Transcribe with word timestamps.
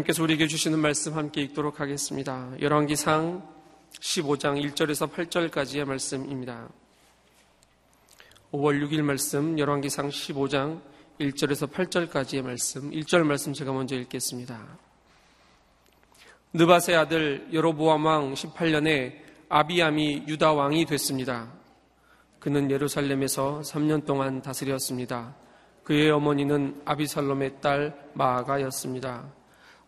하나님께서 0.00 0.22
우리에게 0.22 0.46
주시는 0.46 0.78
말씀 0.78 1.14
함께 1.14 1.42
읽도록 1.42 1.80
하겠습니다. 1.80 2.50
열왕기상 2.60 3.42
15장 3.92 4.62
1절에서 4.62 5.12
8절까지의 5.12 5.84
말씀입니다. 5.84 6.68
5월 8.52 8.82
6일 8.84 9.02
말씀 9.02 9.58
열왕기상 9.58 10.08
15장 10.08 10.80
1절에서 11.18 11.70
8절까지의 11.70 12.42
말씀 12.42 12.90
1절 12.90 13.24
말씀 13.24 13.52
제가 13.52 13.72
먼저 13.72 13.96
읽겠습니다. 13.96 14.78
느바세 16.52 16.94
아들 16.94 17.48
여로보암 17.52 18.04
왕 18.04 18.34
18년에 18.34 19.14
아비암이 19.48 20.24
유다 20.28 20.52
왕이 20.52 20.86
됐습니다. 20.86 21.52
그는 22.38 22.70
예루살렘에서 22.70 23.60
3년 23.64 24.06
동안 24.06 24.40
다스렸습니다. 24.40 25.34
그의 25.84 26.10
어머니는 26.10 26.82
아비살롬의 26.84 27.60
딸 27.60 28.10
마아가였습니다. 28.14 29.39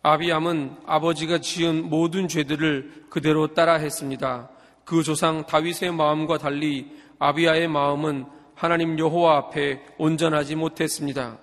아비암은 0.05 0.79
아버지가 0.85 1.39
지은 1.39 1.89
모든 1.89 2.27
죄들을 2.27 3.05
그대로 3.09 3.53
따라 3.53 3.75
했습니다. 3.75 4.49
그 4.83 5.01
조상 5.01 5.45
다윗의 5.45 5.93
마음과 5.93 6.39
달리 6.39 6.91
아비아의 7.19 7.69
마음은 7.69 8.25
하나님 8.53 8.99
여호와 8.99 9.37
앞에 9.37 9.81
온전하지 9.97 10.55
못했습니다. 10.55 11.37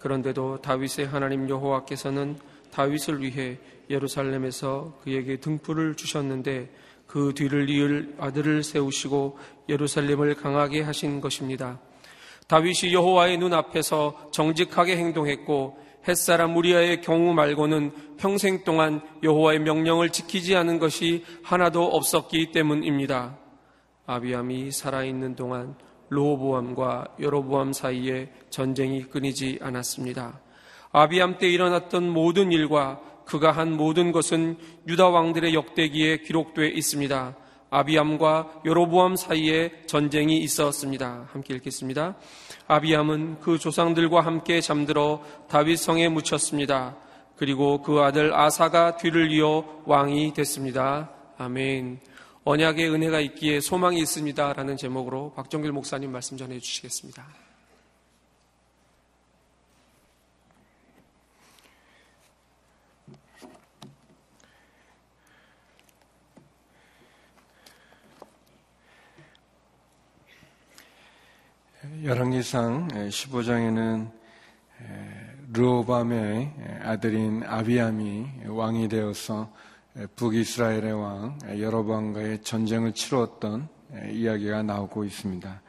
그런데도 0.00 0.60
다윗의 0.62 1.08
하나님 1.08 1.48
여호와께서는 1.48 2.38
다윗을 2.70 3.20
위해 3.20 3.58
예루살렘에서 3.90 4.98
그에게 5.02 5.38
등불을 5.38 5.96
주셨는데 5.96 6.70
그 7.08 7.32
뒤를 7.34 7.68
이을 7.68 8.14
아들을 8.16 8.62
세우시고 8.62 9.38
예루살렘을 9.68 10.36
강하게 10.36 10.82
하신 10.82 11.20
것입니다. 11.20 11.80
다윗이 12.46 12.92
여호와의 12.92 13.38
눈 13.38 13.52
앞에서 13.52 14.30
정직하게 14.30 14.96
행동했고 14.96 15.78
햇사람 16.06 16.56
우리아의 16.56 17.00
경우 17.00 17.32
말고는 17.32 18.16
평생 18.18 18.64
동안 18.64 19.00
여호와의 19.22 19.60
명령을 19.60 20.10
지키지 20.10 20.56
않은 20.56 20.78
것이 20.78 21.24
하나도 21.42 21.84
없었기 21.84 22.50
때문입니다. 22.52 23.38
아비암이 24.06 24.72
살아있는 24.72 25.36
동안 25.36 25.76
로보암과 26.08 27.16
여로보암 27.20 27.72
사이에 27.72 28.30
전쟁이 28.50 29.04
끊이지 29.04 29.60
않았습니다. 29.62 30.40
아비암 30.90 31.38
때 31.38 31.48
일어났던 31.48 32.08
모든 32.08 32.52
일과 32.52 33.00
그가 33.24 33.52
한 33.52 33.76
모든 33.76 34.12
것은 34.12 34.58
유다 34.88 35.08
왕들의 35.08 35.54
역대기에 35.54 36.18
기록되어 36.18 36.66
있습니다. 36.66 37.36
아비암과 37.70 38.62
여로보암 38.66 39.16
사이에 39.16 39.72
전쟁이 39.86 40.38
있었습니다. 40.38 41.28
함께 41.32 41.54
읽겠습니다. 41.54 42.16
아비암은 42.72 43.40
그 43.40 43.58
조상들과 43.58 44.22
함께 44.22 44.62
잠들어 44.62 45.22
다윗 45.48 45.76
성에 45.76 46.08
묻혔습니다. 46.08 46.96
그리고 47.36 47.82
그 47.82 48.00
아들 48.00 48.32
아사가 48.34 48.96
뒤를 48.96 49.30
이어 49.30 49.82
왕이 49.84 50.32
됐습니다. 50.32 51.10
아멘. 51.36 52.00
언약의 52.44 52.90
은혜가 52.90 53.20
있기에 53.20 53.60
소망이 53.60 54.00
있습니다. 54.00 54.54
라는 54.54 54.76
제목으로 54.76 55.32
박정길 55.34 55.70
목사님 55.72 56.12
말씀 56.12 56.38
전해 56.38 56.58
주시겠습니다. 56.58 57.41
열왕기상 72.04 72.88
15장에는 72.88 74.10
르오밤의 75.52 76.52
아들인 76.82 77.44
아비암이 77.44 78.46
왕이 78.48 78.88
되어서 78.88 79.52
북이스라엘의 80.16 80.92
왕 80.94 81.38
여로보암과의 81.46 82.42
전쟁을 82.42 82.92
치루었던 82.94 83.68
이야기가 84.10 84.64
나오고 84.64 85.04
있습니다. 85.04 85.62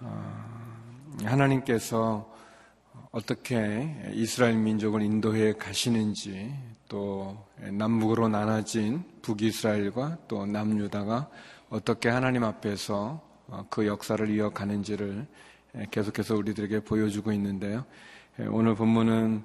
어, 0.00 0.44
하나님께서 1.22 2.34
어떻게 3.10 4.10
이스라엘 4.14 4.56
민족을 4.56 5.02
인도해 5.02 5.52
가시는지 5.52 6.54
또 6.88 7.46
남북으로 7.60 8.28
나눠진 8.28 9.04
북이스라엘과 9.20 10.16
또 10.28 10.46
남유다가 10.46 11.28
어떻게 11.68 12.08
하나님 12.08 12.42
앞에서 12.42 13.25
그 13.70 13.86
역사를 13.86 14.28
이어가는지를 14.28 15.26
계속해서 15.90 16.36
우리들에게 16.36 16.80
보여주고 16.80 17.32
있는데요. 17.32 17.84
오늘 18.50 18.74
본문은 18.74 19.42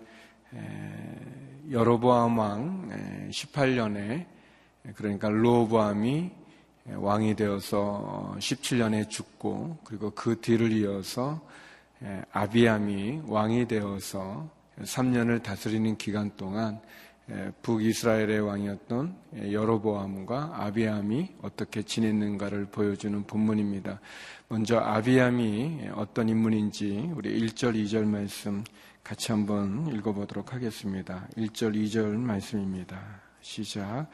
여로보암 1.71 2.37
왕 2.37 3.29
18년에 3.29 4.25
그러니까 4.95 5.29
로보암이 5.29 6.31
왕이 6.95 7.35
되어서 7.35 8.35
17년에 8.39 9.09
죽고 9.09 9.77
그리고 9.83 10.09
그 10.11 10.41
뒤를 10.41 10.71
이어서 10.71 11.39
아비암이 12.31 13.23
왕이 13.27 13.67
되어서 13.67 14.49
3년을 14.79 15.43
다스리는 15.43 15.97
기간 15.97 16.31
동안 16.35 16.81
북이스라엘의 17.61 18.39
왕이었던 18.41 19.15
여로보암과 19.51 20.55
아비암이 20.55 21.35
어떻게 21.41 21.81
지냈는가를 21.81 22.65
보여주는 22.65 23.23
본문입니다. 23.23 23.99
먼저 24.47 24.79
아비암이 24.79 25.89
어떤 25.95 26.29
인물인지 26.29 27.11
우리 27.15 27.39
1절, 27.39 27.75
2절 27.75 28.05
말씀 28.05 28.63
같이 29.03 29.31
한번 29.31 29.87
읽어보도록 29.95 30.53
하겠습니다. 30.53 31.27
1절, 31.37 31.75
2절 31.75 32.17
말씀입니다. 32.17 32.99
시작. 33.41 34.07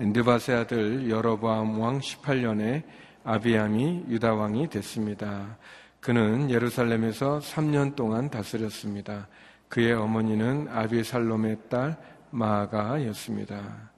엔드바세 0.00 0.52
아들 0.52 1.10
여로보암 1.10 1.80
왕 1.80 1.98
18년에 1.98 2.82
아비암이 3.24 4.04
유다 4.08 4.34
왕이 4.34 4.70
됐습니다. 4.70 5.58
그는 6.00 6.50
예루살렘에서 6.50 7.40
3년 7.40 7.96
동안 7.96 8.30
다스렸습니다. 8.30 9.26
그의 9.68 9.92
어머니는 9.92 10.68
아비살롬의 10.68 11.58
딸 11.68 11.96
마가였습니다. 12.30 13.90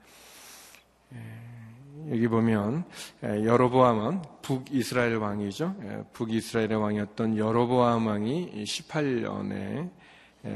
예, 1.15 2.13
여기 2.13 2.29
보면 2.29 2.85
예, 3.25 3.45
여로보암은 3.45 4.23
북이스라엘 4.43 5.17
왕이죠. 5.17 5.77
예, 5.83 6.05
북이스라엘의 6.13 6.77
왕이었던 6.77 7.37
여로보암 7.37 8.07
왕이 8.07 8.65
18년에 8.65 9.91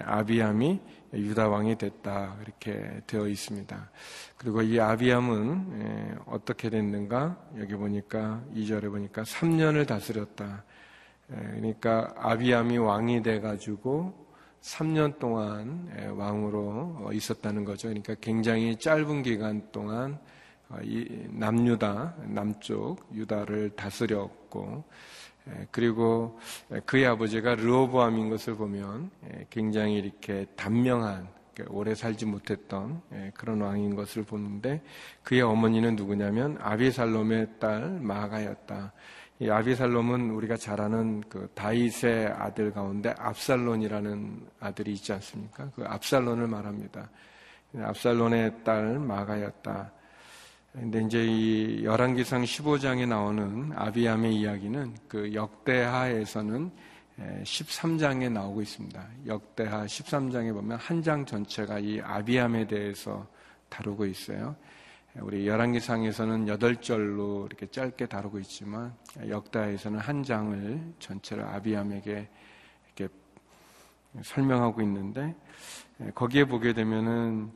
아비암이 0.04 0.80
유다 1.12 1.48
왕이 1.48 1.76
됐다 1.76 2.36
이렇게 2.42 3.02
되어 3.06 3.28
있습니다. 3.28 3.90
그리고 4.38 4.62
이 4.62 4.80
아비암은 4.80 6.22
어떻게 6.26 6.70
됐는가? 6.70 7.36
여기 7.58 7.74
보니까 7.74 8.42
2절에 8.54 8.90
보니까 8.90 9.22
3년을 9.22 9.86
다스렸다. 9.86 10.64
그러니까 11.28 12.14
아비암이 12.16 12.78
왕이 12.78 13.22
돼 13.22 13.40
가지고 13.40 14.23
3년 14.64 15.18
동안 15.18 15.90
왕으로 16.16 16.96
어, 17.02 17.10
있었다는 17.12 17.64
거죠. 17.64 17.88
그러니까 17.88 18.14
굉장히 18.20 18.76
짧은 18.76 19.22
기간 19.22 19.70
동안 19.72 20.18
어, 20.70 20.78
남유다, 21.28 22.14
남쪽 22.28 23.06
유다를 23.12 23.70
다스렸고, 23.76 24.84
그리고 25.70 26.40
그의 26.86 27.04
아버지가 27.04 27.56
르오보암인 27.56 28.30
것을 28.30 28.54
보면 28.54 29.10
굉장히 29.50 29.96
이렇게 29.96 30.46
단명한, 30.56 31.28
오래 31.68 31.94
살지 31.94 32.24
못했던 32.24 33.02
그런 33.34 33.60
왕인 33.60 33.94
것을 33.94 34.22
보는데 34.22 34.82
그의 35.22 35.42
어머니는 35.42 35.96
누구냐면 35.96 36.56
아비살롬의 36.62 37.58
딸 37.60 37.90
마가였다. 38.00 38.94
이 39.40 39.50
아비살롬은 39.50 40.30
우리가 40.30 40.56
잘 40.56 40.80
아는 40.80 41.22
그 41.28 41.50
다윗의 41.54 42.28
아들 42.28 42.72
가운데 42.72 43.12
압살론이라는 43.18 44.46
아들이 44.60 44.92
있지 44.92 45.12
않습니까? 45.12 45.70
그 45.74 45.84
압살론을 45.84 46.46
말합니다. 46.46 47.10
압살론의 47.76 48.62
딸 48.62 48.98
마가였다. 49.00 49.90
근데 50.72 51.02
이제 51.02 51.24
이 51.24 51.84
열왕기상 51.84 52.42
15장에 52.42 53.08
나오는 53.08 53.72
아비암의 53.74 54.34
이야기는 54.36 54.94
그 55.08 55.34
역대하에서는 55.34 56.70
13장에 57.44 58.30
나오고 58.30 58.62
있습니다. 58.62 59.04
역대하 59.26 59.84
13장에 59.84 60.52
보면 60.52 60.78
한 60.78 61.02
장 61.02 61.24
전체가 61.24 61.78
이 61.80 62.00
아비암에 62.00 62.66
대해서 62.66 63.26
다루고 63.68 64.06
있어요. 64.06 64.54
우리 65.20 65.46
열왕기상에서는 65.46 66.48
여덟 66.48 66.74
절로 66.80 67.46
이렇게 67.46 67.66
짧게 67.66 68.06
다루고 68.06 68.40
있지만 68.40 68.92
역다에서는 69.28 70.00
한 70.00 70.24
장을 70.24 70.80
전체를 70.98 71.44
아비암에게 71.44 72.28
이렇게 72.86 73.14
설명하고 74.22 74.82
있는데 74.82 75.36
거기에 76.16 76.44
보게 76.44 76.72
되면은 76.72 77.52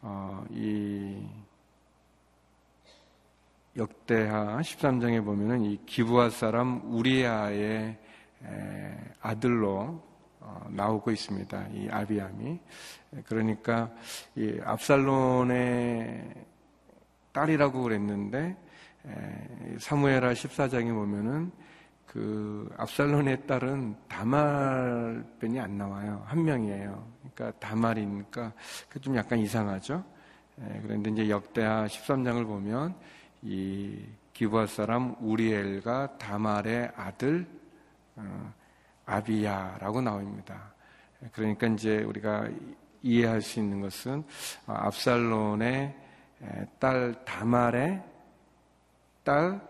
어, 0.00 0.42
이 0.50 1.22
역대하 3.76 4.58
13장에 4.60 5.22
보면은 5.22 5.64
이 5.64 5.78
기부하 5.84 6.30
사람 6.30 6.80
우리아의 6.94 7.98
아들로 9.20 10.02
어, 10.40 10.66
나오고 10.70 11.10
있습니다. 11.10 11.68
이 11.74 11.88
아비암이. 11.90 12.58
그러니까 13.26 13.90
이 14.34 14.58
압살론의 14.64 16.51
딸이라고 17.32 17.82
그랬는데 17.82 18.56
사무엘하 19.78 20.32
14장에 20.32 20.92
보면은 20.92 21.50
그 22.06 22.70
압살론의 22.76 23.46
딸은 23.46 23.96
다말변이 24.08 25.58
안 25.58 25.78
나와요. 25.78 26.22
한 26.26 26.44
명이에요. 26.44 27.10
그러니까 27.34 27.58
다말이니까 27.58 28.52
그 28.88 29.00
좀 29.00 29.16
약간 29.16 29.38
이상하죠. 29.38 30.04
그런데 30.82 31.10
이제 31.10 31.30
역대하 31.30 31.86
13장을 31.86 32.46
보면 32.46 32.94
이 33.40 33.98
기부할 34.32 34.68
사람 34.68 35.16
우리엘과 35.20 36.18
다말의 36.18 36.92
아들 36.96 37.46
어, 38.16 38.52
아비야라고 39.06 40.00
나옵니다. 40.00 40.72
그러니까 41.32 41.66
이제 41.68 42.02
우리가 42.02 42.48
이해할 43.02 43.40
수 43.40 43.58
있는 43.58 43.80
것은 43.80 44.22
어, 44.66 44.72
압살론의 44.72 46.01
딸 46.78 47.14
다말의 47.24 48.02
딸 49.24 49.60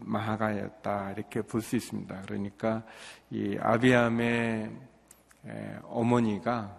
마하가였다 0.00 1.12
이렇게 1.12 1.42
볼 1.42 1.62
수 1.62 1.76
있습니다. 1.76 2.22
그러니까 2.22 2.82
이 3.30 3.56
아비암의 3.60 4.70
어머니가 5.84 6.76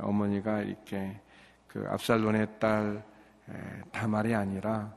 어머니가 0.00 0.60
이렇게 0.60 1.20
그 1.68 1.86
압살론의 1.90 2.58
딸 2.58 3.04
다말이 3.92 4.34
아니라 4.34 4.94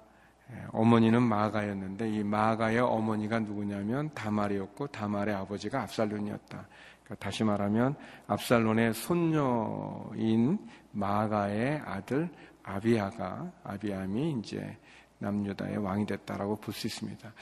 어머니는 0.72 1.22
마가였는데 1.22 2.10
이 2.10 2.24
마가의 2.24 2.80
어머니가 2.80 3.40
누구냐면 3.40 4.10
다말이었고 4.14 4.88
다말의 4.88 5.36
아버지가 5.36 5.82
압살론이었다. 5.82 6.66
그러니까 7.04 7.16
다시 7.26 7.44
말하면 7.44 7.96
압살론의 8.28 8.94
손녀인 8.94 10.58
마가의 10.92 11.82
아들 11.86 12.30
아비아가 12.68 13.52
아비암이 13.64 14.40
이제 14.40 14.78
남유다의 15.20 15.78
왕이 15.78 16.06
됐다라고 16.06 16.58
볼 16.58 16.74
수 16.74 16.86
있습니다. 16.88 17.34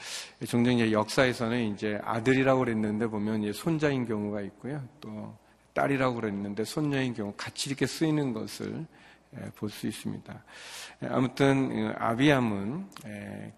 종종 0.46 0.74
이제 0.74 0.92
역사에서는 0.92 1.74
이제 1.74 1.98
아들이라고 2.02 2.60
그랬는데 2.60 3.06
보면 3.08 3.42
이제 3.42 3.52
손자인 3.52 4.06
경우가 4.06 4.40
있고요. 4.42 4.82
또 5.00 5.36
딸이라고 5.74 6.14
그랬는데 6.16 6.64
손녀인 6.64 7.12
경우 7.12 7.34
같이 7.36 7.68
이렇게 7.68 7.86
쓰이는 7.86 8.32
것을 8.32 8.86
볼 9.56 9.68
수 9.68 9.86
있습니다. 9.86 10.42
아무튼 11.10 11.68
그 11.68 11.94
아비암은 11.98 12.86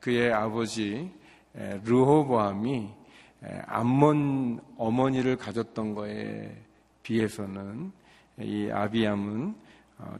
그의 0.00 0.32
아버지 0.32 1.12
르호보암이 1.54 2.88
암몬 3.66 4.60
어머니를 4.76 5.36
가졌던 5.36 5.94
거에 5.94 6.56
비해서는 7.04 7.92
이 8.40 8.68
아비암은 8.72 9.48
어, 9.50 9.67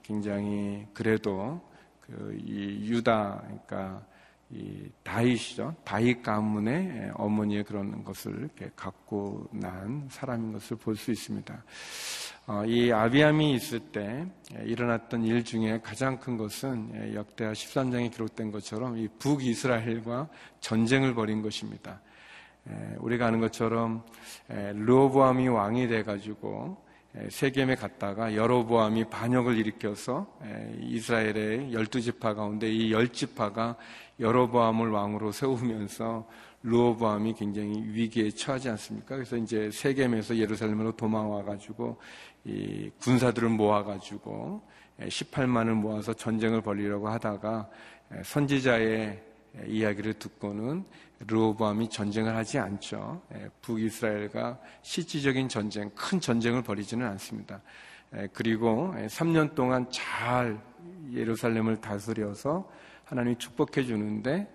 굉장히 0.02 0.86
그래도 0.92 1.60
그 2.00 2.32
이 2.46 2.88
유다 2.88 3.42
그러니까 3.42 4.02
이 4.50 4.88
다윗이죠. 5.02 5.76
다윗 5.84 6.22
가문의 6.22 7.10
어머니의 7.14 7.64
그런 7.64 8.02
것을 8.02 8.38
이렇게 8.38 8.70
갖고 8.74 9.46
난 9.52 10.08
사람인 10.10 10.54
것을 10.54 10.78
볼 10.78 10.96
수 10.96 11.10
있습니다. 11.10 11.62
어, 12.46 12.64
이 12.64 12.90
아비암이 12.90 13.52
있을 13.52 13.78
때 13.78 14.26
일어났던 14.64 15.24
일 15.24 15.44
중에 15.44 15.80
가장 15.82 16.18
큰 16.18 16.38
것은 16.38 17.12
역대하 17.14 17.52
13장에 17.52 18.10
기록된 18.10 18.50
것처럼 18.50 18.96
이 18.96 19.06
북이스라엘과 19.18 20.28
전쟁을 20.60 21.14
벌인 21.14 21.42
것입니다. 21.42 22.00
우리가 22.98 23.26
아는 23.26 23.40
것처럼 23.40 24.02
르호보암이 24.48 25.48
왕이 25.48 25.88
돼가지고 25.88 26.87
세겜에 27.30 27.74
갔다가 27.74 28.34
여로보암이 28.34 29.04
반역을 29.06 29.56
일으켜서 29.56 30.26
이스라엘의 30.80 31.72
열두 31.72 32.00
지파 32.00 32.34
가운데 32.34 32.70
이 32.70 32.92
열 32.92 33.08
지파가 33.08 33.76
여로보암을 34.20 34.90
왕으로 34.90 35.32
세우면서 35.32 36.28
루호보암이 36.62 37.34
굉장히 37.34 37.82
위기에 37.92 38.30
처하지 38.30 38.68
않습니까? 38.70 39.14
그래서 39.14 39.36
이제 39.36 39.70
세겜에서 39.70 40.36
예루살렘으로 40.36 40.92
도망와 40.96 41.44
가지고 41.44 41.96
이 42.44 42.90
군사들을 43.00 43.48
모아 43.48 43.84
가지고 43.84 44.62
18만을 45.00 45.74
모아서 45.74 46.12
전쟁을 46.12 46.60
벌리려고 46.60 47.08
하다가 47.08 47.70
선지자의 48.24 49.22
이야기를 49.66 50.14
듣고는 50.14 50.84
르호보암이 51.26 51.88
전쟁을 51.90 52.34
하지 52.34 52.58
않죠. 52.58 53.20
예, 53.34 53.48
북이스라엘과 53.62 54.58
실질적인 54.82 55.48
전쟁, 55.48 55.90
큰 55.94 56.20
전쟁을 56.20 56.62
벌이지는 56.62 57.06
않습니다. 57.06 57.60
예, 58.14 58.28
그리고 58.32 58.94
3년 58.94 59.54
동안 59.54 59.86
잘 59.90 60.60
예루살렘을 61.12 61.80
다스려서 61.80 62.70
하나님이 63.04 63.36
축복해 63.36 63.84
주는데 63.84 64.46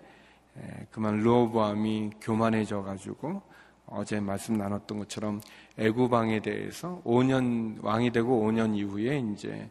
예, 0.56 0.86
그만 0.90 1.20
르호보암이 1.20 2.12
교만해져 2.20 2.82
가지고 2.82 3.42
어제 3.86 4.18
말씀 4.18 4.56
나눴던 4.56 4.98
것처럼 5.00 5.40
애굽왕에 5.76 6.40
대해서 6.40 7.02
5년 7.04 7.82
왕이 7.82 8.12
되고 8.12 8.42
5년 8.42 8.74
이후에 8.76 9.18
이제 9.32 9.68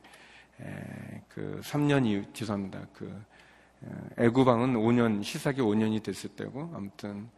그 1.28 1.60
3년 1.63 2.06
이후 2.06 2.24
죄송합니다. 2.31 2.86
그 2.94 3.24
애구방은 4.18 4.76
5년 4.76 5.24
시사기 5.24 5.62
5년이 5.62 6.04
됐을 6.04 6.30
때고 6.32 6.72
아무튼 6.74 7.30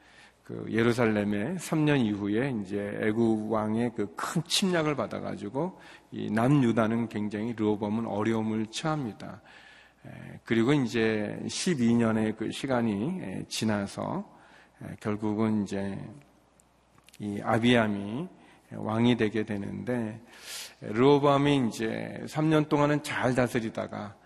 그 0.44 0.68
예루살렘에 0.70 1.56
3년 1.56 2.06
이후에 2.06 2.54
이제 2.62 3.00
애굽 3.02 3.52
왕의 3.52 3.94
그 3.96 4.16
큰 4.16 4.44
침략을 4.46 4.96
받아가지고 4.96 5.80
이 6.12 6.30
남유다는 6.30 7.10
굉장히 7.10 7.54
르호범은 7.54 8.06
어려움을 8.06 8.68
처합니다. 8.68 9.42
그리고 10.44 10.74
이제 10.74 11.40
12년의 11.46 12.38
그 12.38 12.52
시간이 12.52 13.46
지나서 13.48 14.30
결국은 15.00 15.64
이제 15.64 15.98
이 17.20 17.40
아비암이 17.42 18.28
왕이 18.76 19.18
되게 19.18 19.44
되는데 19.44 20.22
르호범이 20.82 21.70
이제 21.70 22.22
3년 22.26 22.70
동안은 22.70 23.02
잘 23.04 23.34
다스리다가 23.34 24.16
예, 24.16 24.25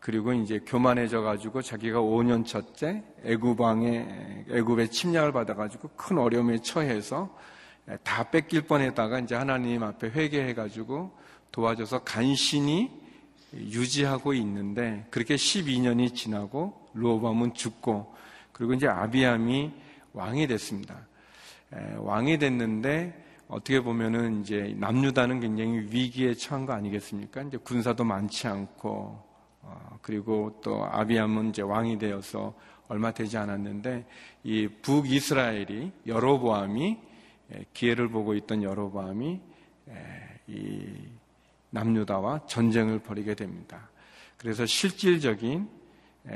그리고 0.00 0.32
이제 0.32 0.60
교만해져 0.66 1.22
가지고 1.22 1.62
자기가 1.62 2.00
5년 2.00 2.46
첫째 2.46 3.02
애굽왕의 3.24 4.46
애굽의 4.50 4.90
침략을 4.90 5.32
받아 5.32 5.54
가지고 5.54 5.88
큰 5.96 6.18
어려움에 6.18 6.58
처해서 6.58 7.34
예, 7.90 7.98
다 8.02 8.30
뺏길 8.30 8.62
뻔했다가 8.62 9.20
이제 9.20 9.34
하나님 9.34 9.82
앞에 9.82 10.08
회개해 10.10 10.54
가지고 10.54 11.16
도와줘서 11.52 12.02
간신히 12.02 12.90
유지하고 13.54 14.34
있는데 14.34 15.06
그렇게 15.10 15.36
12년이 15.36 16.14
지나고 16.14 16.88
루오밤은 16.94 17.54
죽고 17.54 18.14
그리고 18.52 18.74
이제 18.74 18.86
아비암이 18.86 19.72
왕이 20.12 20.46
됐습니다. 20.46 21.06
예, 21.74 21.96
왕이 21.98 22.38
됐는데 22.38 23.24
어떻게 23.48 23.80
보면은 23.80 24.40
이제 24.40 24.74
남유다는 24.78 25.40
굉장히 25.40 25.86
위기에 25.90 26.34
처한 26.34 26.66
거 26.66 26.72
아니겠습니까? 26.72 27.42
이제 27.42 27.56
군사도 27.58 28.04
많지 28.04 28.48
않고 28.48 28.90
어, 28.90 29.33
그리고 30.02 30.60
또 30.62 30.84
아비암은 30.84 31.50
이제 31.50 31.62
왕이 31.62 31.98
되어서 31.98 32.54
얼마 32.88 33.12
되지 33.12 33.36
않았는데 33.38 34.06
이 34.44 34.68
북이스라엘이 34.82 35.92
여로보암이 36.06 36.98
기회를 37.72 38.08
보고 38.08 38.34
있던 38.34 38.62
여로보암이 38.62 39.40
이 40.48 40.86
남유다와 41.70 42.46
전쟁을 42.46 43.00
벌이게 43.00 43.34
됩니다. 43.34 43.88
그래서 44.36 44.66
실질적인 44.66 45.68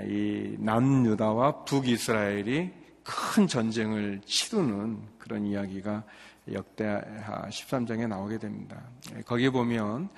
이 0.06 0.56
남유다와 0.58 1.64
북이스라엘이 1.64 2.72
큰 3.02 3.46
전쟁을 3.46 4.20
치르는 4.24 4.98
그런 5.18 5.46
이야기가 5.46 6.04
역대하 6.52 7.48
13장에 7.48 8.08
나오게 8.08 8.38
됩니다. 8.38 8.82
예, 9.16 9.22
거기 9.22 9.48
보면 9.50 10.08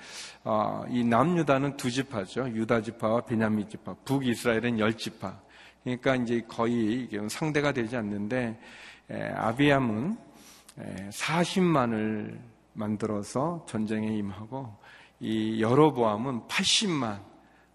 어, 0.43 0.83
이 0.89 1.03
남유다는 1.03 1.77
두 1.77 1.89
지파죠. 1.91 2.49
유다 2.49 2.81
지파와 2.81 3.21
베냐민 3.21 3.67
지파, 3.69 3.95
북이스라엘은 4.05 4.79
열 4.79 4.95
지파. 4.97 5.39
그러니까 5.83 6.15
이제 6.15 6.41
거의 6.47 7.09
상대가 7.29 7.71
되지 7.71 7.97
않는데 7.97 8.59
아비암은 9.09 10.17
40만을 11.09 12.39
만들어서 12.73 13.65
전쟁에 13.67 14.15
임하고 14.17 14.73
이 15.19 15.61
여로보암은 15.61 16.47
80만 16.47 17.31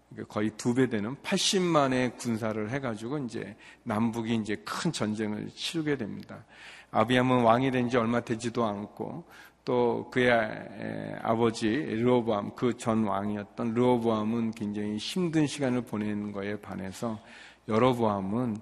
그러니까 0.09 0.33
거의 0.33 0.49
두 0.51 0.73
배 0.73 0.87
되는 0.87 1.15
80만의 1.17 2.17
군사를 2.17 2.69
해가지고 2.69 3.19
이제 3.19 3.55
남북이 3.83 4.35
이제 4.35 4.55
큰 4.65 4.91
전쟁을 4.91 5.49
치르게 5.53 5.97
됩니다. 5.97 6.45
아비암은 6.91 7.43
왕이 7.43 7.71
된 7.71 7.89
지 7.89 7.97
얼마 7.97 8.21
되지도 8.21 8.65
않고 8.65 9.23
또 9.65 10.09
그의 10.11 11.19
아버지 11.21 11.67
르호보암 11.67 12.55
그 12.55 12.73
전 12.77 13.03
왕이었던 13.03 13.73
르호보암은 13.73 14.51
굉장히 14.51 14.97
힘든 14.97 15.45
시간을 15.45 15.81
보내는 15.81 16.31
거에 16.31 16.59
반해서 16.59 17.19
여로보암은 17.67 18.57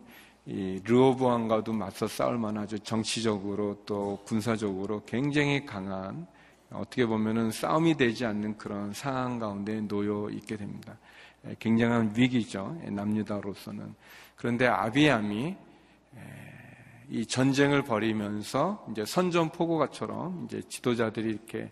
이 0.47 0.81
르호보암과도 0.83 1.73
맞서 1.73 2.07
싸울 2.07 2.37
만하죠. 2.37 2.79
정치적으로 2.79 3.83
또 3.85 4.19
군사적으로 4.25 5.03
굉장히 5.05 5.65
강한 5.65 6.25
어떻게 6.71 7.05
보면은 7.05 7.51
싸움이 7.51 7.95
되지 7.95 8.25
않는 8.25 8.57
그런 8.57 8.91
상황 8.93 9.39
가운데 9.39 9.79
놓여 9.81 10.29
있게 10.31 10.57
됩니다. 10.57 10.97
굉장한 11.59 12.13
위기죠. 12.15 12.75
남유다로서는. 12.83 13.93
그런데 14.35 14.65
아비암이 14.67 15.55
이 17.09 17.25
전쟁을 17.25 17.83
벌이면서 17.83 18.85
이제 18.91 19.05
선전포고가처럼 19.05 20.45
이제 20.45 20.61
지도자들이 20.67 21.29
이렇게 21.29 21.71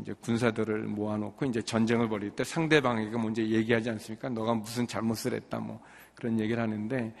이제 0.00 0.14
군사들을 0.20 0.84
모아놓고 0.84 1.44
이제 1.46 1.60
전쟁을 1.60 2.08
벌일 2.08 2.30
때 2.30 2.44
상대방에게 2.44 3.16
먼저 3.16 3.42
얘기하지 3.42 3.90
않습니까? 3.90 4.28
너가 4.28 4.54
무슨 4.54 4.86
잘못을 4.86 5.34
했다 5.34 5.58
뭐 5.58 5.80
그런 6.14 6.38
얘기를 6.38 6.62
하는데 6.62 7.14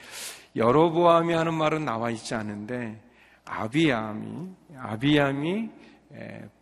여로보암이 0.54 1.34
하는 1.34 1.54
말은 1.54 1.84
나와 1.84 2.10
있지 2.10 2.34
않은데 2.34 3.02
아비암이 3.44 4.48
아비암이 4.76 5.70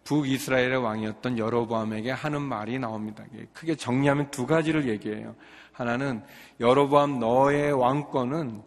북이스라엘의 0.05 0.77
왕이었던 0.77 1.39
여로보암에게 1.39 2.13
하는 2.13 2.41
말이 2.43 2.79
나옵니다. 2.79 3.25
크게 3.53 3.75
정리하면 3.75 4.31
두 4.31 4.47
가지를 4.47 4.89
얘기해요. 4.89 5.35
하나는 5.73 6.23
여로보암 6.61 7.19
너의 7.19 7.73
왕권은 7.73 8.63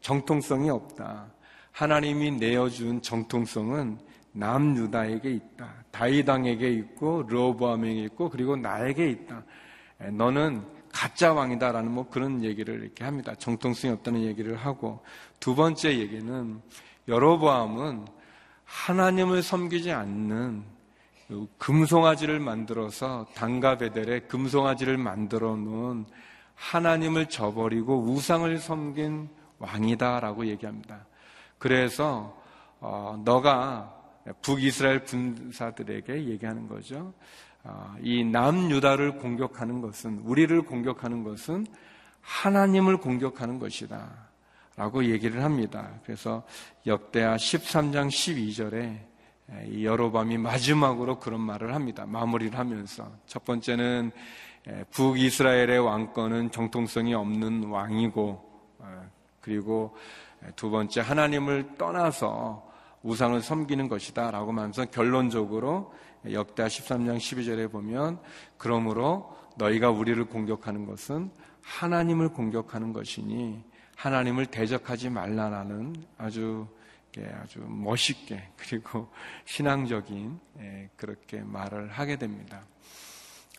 정통성이 0.00 0.70
없다. 0.70 1.33
하나님이 1.74 2.30
내어준 2.30 3.02
정통성은 3.02 3.98
남유다에게 4.30 5.28
있다. 5.28 5.74
다이당에게 5.90 6.70
있고 6.70 7.24
르호보암에게 7.28 8.04
있고 8.04 8.30
그리고 8.30 8.54
나에게 8.54 9.10
있다. 9.10 9.42
너는 10.12 10.62
가짜 10.92 11.32
왕이다라는 11.32 11.90
뭐 11.90 12.08
그런 12.08 12.44
얘기를 12.44 12.80
이렇게 12.80 13.02
합니다. 13.02 13.34
정통성이 13.34 13.92
없다는 13.94 14.22
얘기를 14.22 14.54
하고 14.54 15.02
두 15.40 15.56
번째 15.56 15.98
얘기는 15.98 16.62
여로보암은 17.08 18.06
하나님을 18.64 19.42
섬기지 19.42 19.90
않는 19.90 20.62
금송아지를 21.58 22.38
만들어서 22.38 23.26
당가 23.34 23.78
베델에 23.78 24.20
금송아지를 24.20 24.96
만들어 24.96 25.56
놓은 25.56 26.06
하나님을 26.54 27.28
저버리고 27.28 28.00
우상을 28.04 28.56
섬긴 28.58 29.28
왕이다라고 29.58 30.46
얘기합니다. 30.46 31.04
그래서 31.64 32.36
어, 32.78 33.18
너가 33.24 33.90
북이스라엘 34.42 35.02
군사들에게 35.04 36.26
얘기하는 36.26 36.68
거죠. 36.68 37.14
어, 37.62 37.96
이 38.02 38.22
남유다를 38.22 39.16
공격하는 39.16 39.80
것은 39.80 40.18
우리를 40.24 40.60
공격하는 40.60 41.24
것은 41.24 41.66
하나님을 42.20 42.98
공격하는 42.98 43.58
것이다. 43.58 44.10
라고 44.76 45.06
얘기를 45.06 45.42
합니다. 45.42 45.88
그래서 46.04 46.42
역대하 46.86 47.36
13장 47.36 48.08
12절에 48.08 48.98
여로밤이 49.82 50.36
마지막으로 50.36 51.18
그런 51.18 51.40
말을 51.40 51.74
합니다. 51.74 52.04
마무리를 52.04 52.58
하면서 52.58 53.10
첫 53.24 53.46
번째는 53.46 54.10
북이스라엘의 54.90 55.78
왕권은 55.78 56.50
정통성이 56.50 57.14
없는 57.14 57.64
왕이고 57.70 58.52
어, 58.80 59.10
그리고 59.40 59.96
두 60.56 60.70
번째 60.70 61.00
하나님을 61.00 61.76
떠나서 61.76 62.70
우상을 63.02 63.40
섬기는 63.40 63.88
것이다 63.88 64.30
라고 64.30 64.50
하면서 64.50 64.84
결론적으로 64.86 65.92
역대 66.32 66.64
13장 66.64 67.18
12절에 67.18 67.70
보면 67.70 68.18
그러므로 68.56 69.36
너희가 69.56 69.90
우리를 69.90 70.22
공격하는 70.24 70.86
것은 70.86 71.30
하나님을 71.62 72.30
공격하는 72.30 72.92
것이니 72.92 73.62
하나님을 73.96 74.46
대적하지 74.46 75.10
말라라는 75.10 75.94
아주 76.18 76.66
아주 77.40 77.60
멋있게 77.60 78.48
그리고 78.56 79.08
신앙적인 79.44 80.40
예, 80.58 80.90
그렇게 80.96 81.40
말을 81.42 81.88
하게 81.88 82.16
됩니다. 82.16 82.62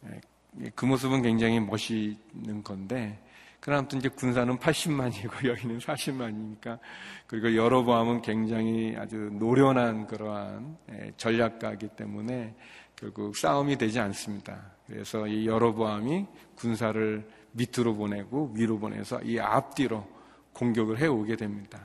예, 0.08 0.70
그 0.76 0.86
모습은 0.86 1.22
굉장히 1.22 1.60
멋있는 1.60 2.64
건데 2.64 3.18
그러나 3.66 3.80
아무튼 3.80 3.98
이제 3.98 4.10
군사는 4.10 4.60
80만이고 4.60 5.44
여기는 5.50 5.80
40만이니까 5.80 6.78
그리고 7.26 7.56
여로보암은 7.56 8.22
굉장히 8.22 8.96
아주 8.96 9.16
노련한 9.34 10.06
그러한 10.06 10.78
예, 10.92 11.12
전략가이기 11.18 11.88
때문에 11.96 12.54
결국 12.96 13.36
싸움이 13.36 13.76
되지 13.76 14.00
않습니다. 14.00 14.72
그래서 14.86 15.26
이 15.26 15.48
여로보암이 15.48 16.28
군사를 16.56 17.28
밑으로 17.54 17.96
보내고 17.96 18.52
위로 18.54 18.78
보내서 18.78 19.20
이 19.24 19.40
앞뒤로 19.40 20.08
공격을 20.54 21.00
해 21.00 21.08
오게 21.08 21.36
됩니다. 21.36 21.80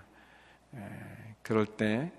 예, 0.75 0.81
그럴 1.41 1.65
때 1.65 2.13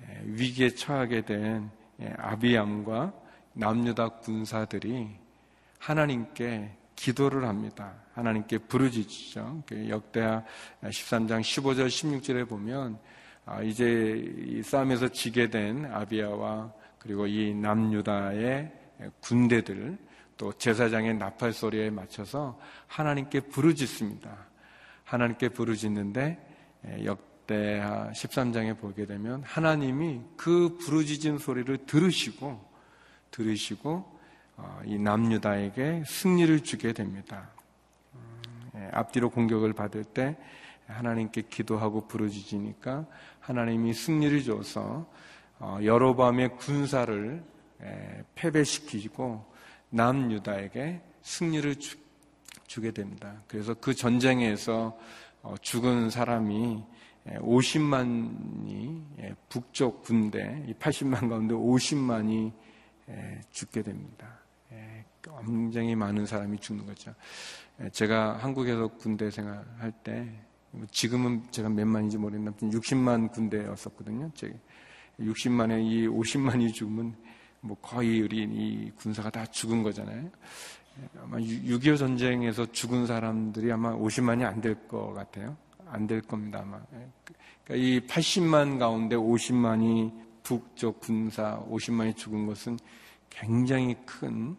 예, 0.00 0.22
위기에 0.24 0.70
처하게 0.70 1.26
된 1.26 1.70
아비암과 2.16 3.12
남유다 3.52 4.08
군사들이 4.20 5.10
하나님께 5.78 6.78
기도를 6.96 7.46
합니다. 7.46 7.92
하나님께 8.14 8.58
부르짖죠. 8.58 9.64
그 9.66 9.88
역대하 9.88 10.44
13장 10.82 11.40
15절 11.40 11.86
16절에 11.86 12.48
보면 12.48 12.98
아, 13.44 13.62
이제 13.62 14.22
이 14.46 14.62
싸움에서 14.62 15.08
지게 15.08 15.50
된 15.50 15.86
아비아와 15.86 16.72
그리고 16.98 17.26
이 17.26 17.54
남유다의 17.54 18.72
군대들 19.20 19.98
또 20.36 20.52
제사장의 20.52 21.14
나팔 21.14 21.52
소리에 21.52 21.90
맞춰서 21.90 22.58
하나님께 22.86 23.40
부르짖습니다. 23.40 24.30
하나님께 25.04 25.48
부르짖는데 25.50 27.04
역대하 27.04 28.10
13장에 28.12 28.78
보게 28.78 29.06
되면 29.06 29.42
하나님이 29.42 30.20
그 30.36 30.78
부르짖은 30.78 31.38
소리를 31.38 31.86
들으시고 31.86 32.72
들으시고 33.30 33.90
어, 33.90 34.11
이 34.84 34.98
남유다에게 34.98 36.04
승리를 36.06 36.60
주게 36.60 36.92
됩니다. 36.92 37.50
음, 38.14 38.70
예, 38.76 38.90
앞뒤로 38.92 39.30
공격을 39.30 39.72
받을 39.72 40.04
때 40.04 40.36
하나님께 40.86 41.42
기도하고 41.42 42.06
부르짖으니까 42.06 43.06
하나님이 43.40 43.94
승리를 43.94 44.42
줘서 44.44 45.06
어, 45.58 45.78
여로밤의 45.82 46.56
군사를 46.56 47.42
예, 47.82 48.24
패배시키고 48.34 49.44
남유다에게 49.90 51.00
승리를 51.22 51.76
주, 51.76 52.00
게 52.80 52.90
됩니다. 52.90 53.42
그래서 53.48 53.74
그 53.74 53.94
전쟁에서 53.94 54.98
어, 55.42 55.54
죽은 55.60 56.08
사람이 56.08 56.82
50만이 57.26 59.04
예, 59.20 59.34
북쪽 59.48 60.02
군대, 60.02 60.64
80만 60.80 61.28
가운데 61.28 61.54
50만이 61.54 62.52
죽게 63.50 63.82
됩니다. 63.82 64.41
굉장히 65.22 65.94
많은 65.94 66.26
사람이 66.26 66.58
죽는 66.58 66.86
거죠. 66.86 67.14
제가 67.92 68.38
한국에서 68.38 68.88
군대 68.88 69.30
생활할 69.30 69.92
때뭐 70.04 70.86
지금은 70.90 71.44
제가 71.50 71.68
몇 71.68 71.86
만인지 71.86 72.18
모르겠는데 72.18 72.68
60만 72.68 73.30
군대였었거든요. 73.32 74.30
60만에 75.20 75.82
이 75.84 76.08
50만이 76.08 76.72
죽으면 76.74 77.14
뭐 77.60 77.76
거의 77.80 78.20
우리 78.20 78.42
이 78.42 78.90
군사가 78.96 79.30
다 79.30 79.46
죽은 79.46 79.82
거잖아요. 79.82 80.28
아마 81.22 81.38
6.25 81.38 81.98
전쟁에서 81.98 82.70
죽은 82.72 83.06
사람들이 83.06 83.70
아마 83.72 83.94
50만이 83.94 84.44
안 84.44 84.60
될 84.60 84.74
것 84.88 85.12
같아요. 85.14 85.56
안 85.86 86.06
될 86.06 86.20
겁니다, 86.22 86.60
아마. 86.60 86.80
그러니까 87.64 87.86
이 87.86 88.00
80만 88.06 88.78
가운데 88.78 89.16
50만이 89.16 90.12
북쪽 90.42 91.00
군사 91.00 91.62
50만이 91.70 92.16
죽은 92.16 92.46
것은 92.46 92.78
굉장히 93.30 93.96
큰 94.04 94.56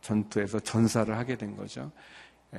전투에서 0.00 0.60
전사를 0.60 1.16
하게 1.16 1.36
된 1.36 1.56
거죠. 1.56 1.90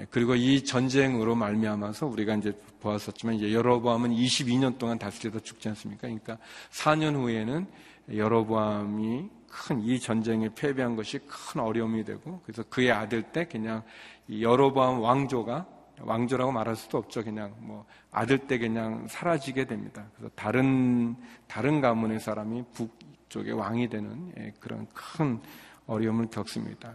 그리고 0.10 0.36
이 0.36 0.64
전쟁으로 0.64 1.36
말미암아서 1.36 2.08
우리가 2.08 2.36
이제 2.36 2.52
보았었지만 2.82 3.42
여로보암은 3.42 4.12
22년 4.12 4.78
동안 4.78 5.00
다스려도 5.00 5.40
죽지 5.40 5.70
않습니까? 5.70 6.02
그러니까 6.02 6.38
4년 6.72 7.16
후에는 7.16 7.68
여로보암이 8.14 9.30
큰 9.48 9.82
이 9.82 10.00
전쟁에 10.00 10.50
패배한 10.54 10.96
것이 10.96 11.20
큰 11.20 11.62
어려움이 11.62 12.04
되고 12.04 12.42
그래서 12.44 12.64
그의 12.70 12.92
아들 12.92 13.24
때 13.24 13.46
그냥 13.46 13.82
여로보암 14.30 15.00
왕조가 15.00 15.66
왕조라고 16.02 16.52
말할 16.52 16.76
수도 16.76 17.00
없죠. 17.00 17.24
그냥 17.24 17.56
뭐 17.60 17.86
아들 18.12 18.38
때 18.38 18.60
그냥 18.60 19.08
사라지게 19.08 19.66
됩니다. 19.66 20.06
그래서 20.16 20.32
다른 20.36 21.16
다른 21.48 21.82
가문의 21.82 22.20
사람이 22.20 22.66
북쪽의 22.74 23.54
왕이 23.54 23.90
되는 23.90 24.54
그런 24.60 24.86
큰 24.94 25.40
어려움을 25.88 26.27
겪습니다. 26.27 26.94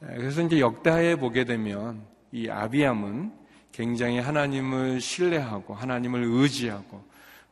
그래서 0.00 0.42
이제 0.42 0.60
역다에 0.60 1.16
보게 1.16 1.44
되면 1.44 2.02
이 2.32 2.48
아비암은 2.48 3.32
굉장히 3.72 4.18
하나님을 4.18 5.00
신뢰하고 5.00 5.74
하나님을 5.74 6.22
의지하고 6.24 7.04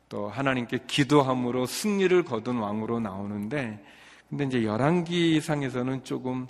또 0.08 0.28
하나님께 0.28 0.80
기도함으로 0.86 1.66
승리를 1.66 2.22
거둔 2.24 2.58
왕으로 2.58 3.00
나오는데 3.00 3.84
근데 4.28 4.44
이제 4.44 4.64
열왕기상에서는 4.64 6.04
조금 6.04 6.46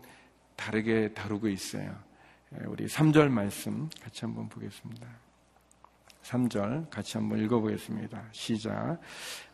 다르게 0.57 1.13
다루고 1.13 1.49
있어요. 1.49 1.95
우리 2.67 2.87
3절 2.87 3.29
말씀 3.29 3.89
같이 4.03 4.25
한번 4.25 4.49
보겠습니다. 4.49 5.07
3절 6.27 6.91
같이 6.91 7.19
한번 7.19 7.39
읽어보겠습니다. 7.39 8.25
시작. 8.33 8.99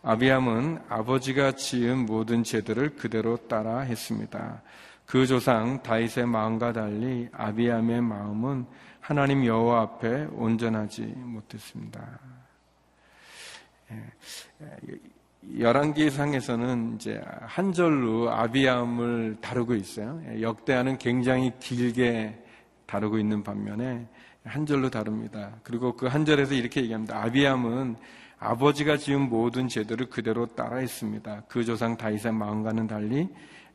아비암은 0.02 0.84
아버지가 0.88 1.52
지은 1.52 2.06
모든 2.06 2.42
제들을 2.42 2.96
그대로 2.96 3.36
따라 3.36 3.80
했습니다. 3.80 4.62
그 5.04 5.26
조상 5.26 5.82
다윗의 5.82 6.26
마음과 6.26 6.72
달리 6.72 7.28
아비암의 7.32 8.00
마음은 8.00 8.66
하나님 9.00 9.44
여호와 9.44 9.82
앞에 9.82 10.28
온전하지 10.32 11.02
못했습니다. 11.02 12.18
예, 13.90 14.02
열왕기상에서는 15.58 16.94
이제 16.94 17.20
한 17.40 17.72
절로 17.72 18.30
아비암을 18.30 19.38
다루고 19.40 19.74
있어요. 19.74 20.22
예, 20.28 20.40
역대하는 20.40 20.96
굉장히 20.98 21.52
길게 21.58 22.42
다루고 22.86 23.18
있는 23.18 23.42
반면에 23.42 24.06
한 24.44 24.66
절로 24.66 24.90
다룹니다. 24.90 25.52
그리고 25.62 25.94
그 25.96 26.06
한 26.06 26.24
절에서 26.24 26.54
이렇게 26.54 26.82
얘기합니다. 26.82 27.22
아비암은 27.22 27.96
아버지가 28.38 28.96
지은 28.96 29.28
모든 29.28 29.68
제도를 29.68 30.10
그대로 30.10 30.46
따라했습니다. 30.46 31.44
그 31.48 31.64
조상 31.64 31.96
다윗의 31.96 32.32
마음과는 32.32 32.88
달리 32.88 33.28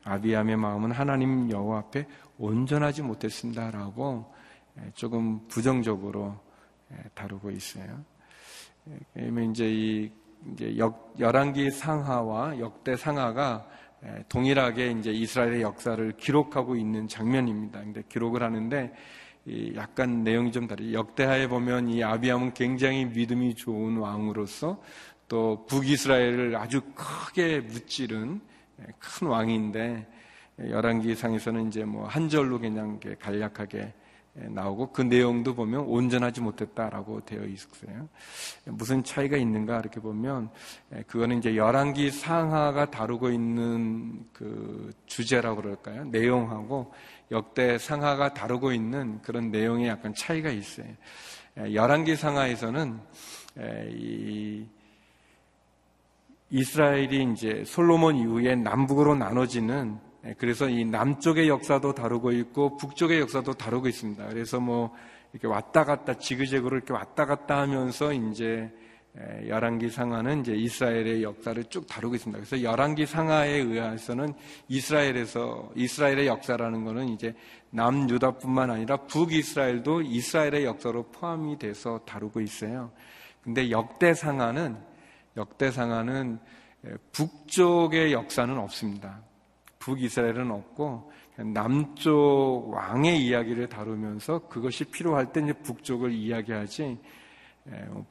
아비암의 0.04 0.56
마음은 0.56 0.92
하나님 0.92 1.50
여호와 1.50 1.78
앞에 1.78 2.06
온전하지 2.38 3.02
못했습니다라고 3.02 4.32
예, 4.78 4.90
조금 4.94 5.46
부정적으로 5.48 6.38
예, 6.92 6.96
다루고 7.14 7.50
있어요. 7.50 8.04
그러면 9.14 9.50
이제 9.50 9.68
이 9.70 10.10
이제 10.52 10.78
역, 10.78 11.14
열왕기 11.18 11.70
상하와 11.70 12.58
역대 12.60 12.94
상하가 12.96 13.66
예, 14.04 14.22
동일하게 14.28 14.92
이제 14.92 15.10
이스라엘의 15.10 15.62
역사를 15.62 16.12
기록하고 16.12 16.76
있는 16.76 17.08
장면입니다. 17.08 17.80
근데 17.80 18.02
기록을 18.08 18.42
하는데 18.42 18.94
약간 19.76 20.24
내용이 20.24 20.52
좀 20.52 20.66
다르죠. 20.66 20.92
역대하에 20.92 21.48
보면 21.48 21.88
이 21.88 22.02
아비암은 22.02 22.54
굉장히 22.54 23.04
믿음이 23.06 23.54
좋은 23.54 23.96
왕으로서 23.98 24.80
또 25.28 25.66
북이스라엘을 25.66 26.56
아주 26.56 26.80
크게 26.94 27.60
무찌른 27.60 28.40
예, 28.80 28.86
큰 28.98 29.28
왕인데 29.28 30.06
열왕기상에서는 30.58 31.68
이제 31.68 31.84
뭐 31.84 32.06
한 32.06 32.28
절로 32.28 32.58
그냥 32.58 32.98
간략하게 33.20 33.92
예, 34.40 34.48
나오고 34.48 34.92
그 34.92 35.02
내용도 35.02 35.54
보면 35.54 35.80
온전하지 35.82 36.40
못했다라고 36.40 37.24
되어 37.24 37.44
있어요. 37.44 38.08
무슨 38.64 39.02
차이가 39.04 39.36
있는가 39.36 39.80
이렇게 39.80 40.00
보면 40.00 40.50
예, 40.94 41.02
그거는 41.02 41.38
이제 41.38 41.56
열왕기 41.56 42.10
상하가 42.10 42.90
다루고 42.90 43.30
있는 43.30 44.24
그 44.32 44.92
주제라고 45.06 45.62
그럴까요? 45.62 46.04
내용하고 46.06 46.92
역대 47.30 47.78
상하가 47.78 48.32
다루고 48.32 48.72
있는 48.72 49.20
그런 49.22 49.50
내용에 49.50 49.88
약간 49.88 50.14
차이가 50.14 50.50
있어요. 50.50 50.86
예, 51.58 51.74
열왕기 51.74 52.16
상하에서는 52.16 53.00
이 53.90 54.66
이스라엘이 56.50 57.32
이제 57.32 57.64
솔로몬 57.66 58.16
이후에 58.16 58.56
남북으로 58.56 59.14
나눠지는 59.14 59.98
예, 60.24 60.34
그래서 60.38 60.68
이 60.68 60.84
남쪽의 60.84 61.48
역사도 61.48 61.94
다루고 61.94 62.32
있고 62.32 62.76
북쪽의 62.76 63.20
역사도 63.20 63.54
다루고 63.54 63.88
있습니다. 63.88 64.26
그래서 64.28 64.58
뭐 64.58 64.94
이렇게 65.32 65.46
왔다 65.46 65.84
갔다 65.84 66.14
지그재그로 66.14 66.76
이렇게 66.76 66.92
왔다 66.92 67.26
갔다 67.26 67.58
하면서 67.58 68.12
이제 68.12 68.44
예, 68.44 68.87
열왕기 69.46 69.90
상하는 69.90 70.40
이제 70.40 70.54
이스라엘의 70.54 71.22
역사를 71.22 71.62
쭉 71.64 71.86
다루고 71.86 72.14
있습니다. 72.14 72.38
그래서 72.38 72.62
열왕기 72.62 73.06
상하에 73.06 73.50
의해서는 73.50 74.32
이스라엘에서 74.68 75.72
이스라엘의 75.74 76.26
역사라는 76.28 76.84
것은 76.84 77.08
이제 77.08 77.34
남유다뿐만 77.70 78.70
아니라 78.70 78.96
북이스라엘도 78.96 80.02
이스라엘의 80.02 80.64
역사로 80.64 81.04
포함이 81.10 81.58
돼서 81.58 81.98
다루고 82.06 82.40
있어요. 82.40 82.92
근데 83.42 83.70
역대 83.70 84.14
상하는 84.14 84.76
역대 85.36 85.70
상하는 85.70 86.38
예, 86.86 86.90
북쪽의 87.12 88.12
역사는 88.12 88.56
없습니다. 88.58 89.20
북이스라엘은 89.78 90.50
없고 90.50 91.10
남쪽 91.54 92.70
왕의 92.70 93.24
이야기를 93.24 93.68
다루면서 93.68 94.48
그것이 94.48 94.84
필요할 94.84 95.32
때 95.32 95.40
이제 95.40 95.52
북쪽을 95.52 96.12
이야기하지 96.12 96.98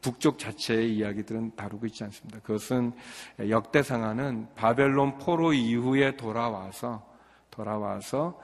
북쪽 0.01 0.39
자체의 0.39 0.95
이야기들은 0.95 1.55
다루고 1.55 1.85
있지 1.87 2.03
않습니다. 2.03 2.39
그것은 2.39 2.93
역대상하는 3.39 4.47
바벨론 4.55 5.17
포로 5.17 5.53
이후에 5.53 6.15
돌아와서 6.15 7.05
돌아와서 7.49 8.39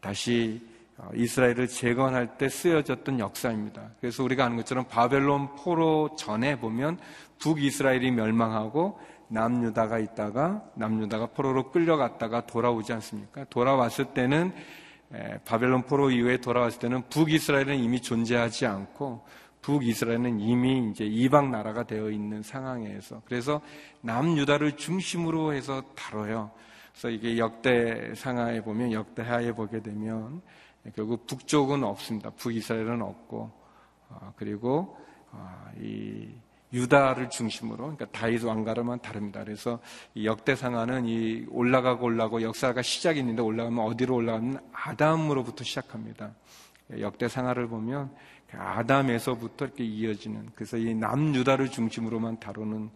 다시 0.00 0.62
어, 0.98 1.10
이스라엘을 1.14 1.68
재건할 1.68 2.38
때 2.38 2.48
쓰여졌던 2.48 3.18
역사입니다. 3.18 3.90
그래서 4.00 4.24
우리가 4.24 4.46
아는 4.46 4.56
것처럼 4.56 4.86
바벨론 4.88 5.54
포로 5.54 6.16
전에 6.16 6.58
보면 6.58 6.98
북이스라엘이 7.38 8.12
멸망하고 8.12 8.98
남유다가 9.28 9.98
있다가 9.98 10.64
남유다가 10.74 11.26
포로로 11.26 11.70
끌려갔다가 11.70 12.46
돌아오지 12.46 12.94
않습니까? 12.94 13.44
돌아왔을 13.50 14.06
때는 14.14 14.54
바벨론 15.44 15.82
포로 15.82 16.10
이후에 16.10 16.38
돌아왔을 16.38 16.78
때는 16.78 17.02
북이스라엘은 17.10 17.76
이미 17.76 18.00
존재하지 18.00 18.64
않고 18.64 19.22
북이스라엘은 19.66 20.38
이미 20.38 20.90
이제 20.90 21.04
이방 21.04 21.50
나라가 21.50 21.82
되어 21.82 22.08
있는 22.08 22.40
상황에서 22.40 23.20
그래서 23.24 23.60
남유다를 24.02 24.76
중심으로 24.76 25.54
해서 25.54 25.82
다뤄요. 25.96 26.52
그래서 26.92 27.10
이게 27.10 27.36
역대 27.36 28.14
상하에 28.14 28.60
보면 28.62 28.92
역대하에 28.92 29.50
보게 29.52 29.82
되면 29.82 30.40
결국 30.94 31.26
북쪽은 31.26 31.82
없습니다. 31.82 32.30
북이스라엘은 32.30 33.02
없고 33.02 33.50
어, 34.10 34.32
그리고 34.36 34.96
어, 35.32 35.68
이 35.80 36.28
유다를 36.72 37.28
중심으로 37.28 37.76
그러니까 37.78 38.06
다윗 38.06 38.44
왕가로만 38.44 39.00
다릅니다. 39.00 39.42
그래서 39.42 39.80
이 40.14 40.26
역대상하는 40.26 41.06
이 41.06 41.44
올라가고 41.50 42.06
올라가고 42.06 42.42
역사가 42.42 42.82
시작이 42.82 43.18
있는데 43.18 43.42
올라가면 43.42 43.84
어디로 43.84 44.14
올라가면 44.14 44.60
아담으로부터 44.72 45.64
시작합니다. 45.64 46.30
역대상하를 47.00 47.66
보면 47.66 48.10
그 48.10 48.35
아담에서부터 48.52 49.66
이렇게 49.66 49.84
이어지는 49.84 50.50
그래서 50.54 50.76
이 50.76 50.94
남유다를 50.94 51.70
중심으로만 51.70 52.40
다루는 52.40 52.90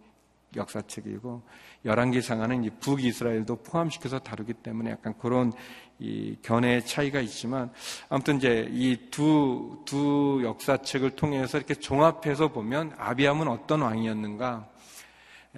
역사책이고 0.55 1.41
열왕기 1.85 2.21
상하는 2.21 2.69
북이스라엘도 2.79 3.57
포함시켜서 3.63 4.19
다루기 4.19 4.53
때문에 4.53 4.91
약간 4.91 5.17
그런 5.17 5.51
이 5.99 6.35
견해의 6.41 6.85
차이가 6.85 7.19
있지만 7.21 7.71
아무튼 8.09 8.37
이제 8.37 8.67
이두두 8.71 10.41
역사책을 10.43 11.11
통해서 11.11 11.57
이렇게 11.57 11.73
종합해서 11.75 12.49
보면 12.49 12.93
아비암은 12.97 13.47
어떤 13.47 13.81
왕이었는가? 13.81 14.67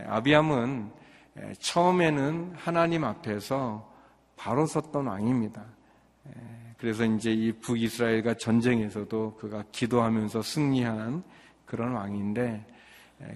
아비암은 0.06 0.92
처음에는 1.60 2.54
하나님 2.56 3.04
앞에서 3.04 3.92
바로 4.36 4.66
섰던 4.66 5.08
왕입니다. 5.08 5.64
그래서 6.84 7.06
이제 7.06 7.32
이 7.32 7.54
북이스라엘과 7.54 8.34
전쟁에서도 8.34 9.38
그가 9.38 9.64
기도하면서 9.72 10.42
승리한 10.42 11.24
그런 11.64 11.94
왕인데 11.94 12.66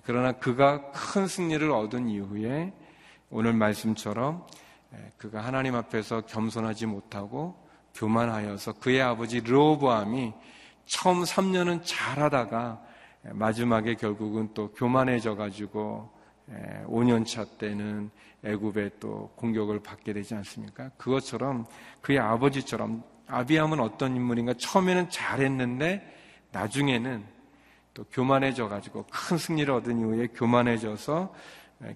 그러나 0.04 0.34
그가 0.34 0.92
큰 0.92 1.28
승리를 1.28 1.72
얻은 1.72 2.10
이후에 2.10 2.74
오늘 3.30 3.54
말씀처럼 3.54 4.46
그가 5.16 5.40
하나님 5.40 5.76
앞에서 5.76 6.26
겸손하지 6.26 6.88
못하고 6.88 7.56
교만하여서 7.96 8.80
그의 8.80 9.02
아버지 9.02 9.40
르호보암이 9.40 10.34
처음 10.86 11.24
3년은 11.24 11.84
잘하다가 11.86 12.82
마지막에 13.32 13.96
결국은 13.96 14.50
또 14.54 14.74
교만해져 14.74 15.38
가지고 15.38 16.12
5년 16.88 17.26
차 17.26 17.46
때는 17.46 18.10
애굽에 18.44 19.00
또 19.00 19.32
공격을 19.38 19.80
받게 19.80 20.12
되지 20.12 20.36
않습니까? 20.36 20.90
그것처럼 20.98 21.66
그의 22.02 22.20
아버지처럼 22.20 23.16
아비암은 23.28 23.80
어떤 23.80 24.16
인물인가 24.16 24.54
처음에는 24.58 25.10
잘했는데 25.10 26.16
나중에는 26.52 27.26
또 27.94 28.04
교만해져 28.06 28.70
가지고 28.70 29.06
큰 29.12 29.38
승리를 29.38 29.74
얻은 29.74 30.00
이후에 30.00 30.28
교만해져서 30.28 31.34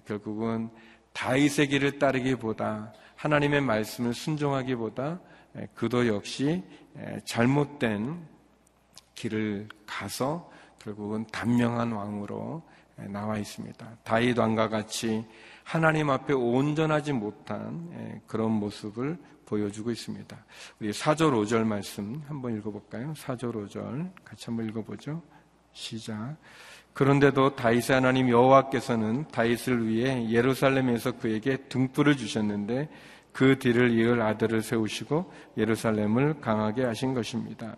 결국은 0.06 0.70
다윗의 1.12 1.68
길을 1.68 1.98
따르기보다 1.98 2.92
하나님의 3.16 3.60
말씀을 3.60 4.14
순종하기보다 4.14 5.20
그도 5.74 6.06
역시 6.08 6.62
잘못된 7.24 8.26
길을 9.14 9.68
가서 9.86 10.50
결국은 10.78 11.26
단명한 11.26 11.92
왕으로 11.92 12.62
나와 12.96 13.38
있습니다. 13.38 13.86
다윗 14.02 14.38
왕과 14.38 14.68
같이 14.68 15.24
하나님 15.64 16.10
앞에 16.10 16.32
온전하지 16.32 17.12
못한 17.12 18.20
그런 18.26 18.50
모습을 18.50 19.18
보여주고 19.52 19.90
있습니다. 19.90 20.44
우리 20.80 20.90
4절 20.90 21.30
5절 21.34 21.64
말씀 21.64 22.22
한번 22.26 22.56
읽어볼까요? 22.56 23.12
4절 23.12 23.52
5절 23.52 24.10
같이 24.24 24.46
한번 24.46 24.66
읽어보죠. 24.70 25.20
시작. 25.74 26.36
그런데도 26.94 27.54
다윗의 27.54 27.96
하나님 27.96 28.30
여호와께서는 28.30 29.28
다윗을 29.28 29.86
위해 29.86 30.30
예루살렘에서 30.30 31.12
그에게 31.18 31.58
등불을 31.68 32.16
주셨는데 32.16 32.88
그 33.32 33.58
뒤를 33.58 33.90
이을 33.92 34.20
아들을 34.20 34.60
세우시고 34.60 35.32
예루살렘을 35.56 36.40
강하게 36.40 36.84
하신 36.84 37.14
것입니다. 37.14 37.76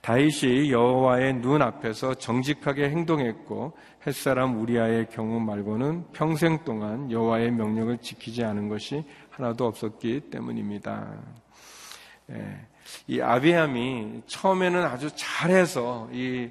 다윗이 0.00 0.72
여호와의 0.72 1.40
눈 1.40 1.60
앞에서 1.60 2.14
정직하게 2.14 2.88
행동했고 2.88 3.74
햇사람 4.06 4.60
우리아의 4.60 5.08
경우 5.10 5.40
말고는 5.40 6.12
평생 6.12 6.64
동안 6.64 7.10
여호와의 7.10 7.50
명령을 7.50 7.98
지키지 7.98 8.44
않은 8.44 8.68
것이 8.68 9.04
하나도 9.36 9.66
없었기 9.66 10.30
때문입니다. 10.30 11.12
예, 12.30 12.66
이 13.08 13.20
아비함이 13.20 14.22
처음에는 14.26 14.84
아주 14.84 15.10
잘해서 15.16 16.08
이 16.12 16.50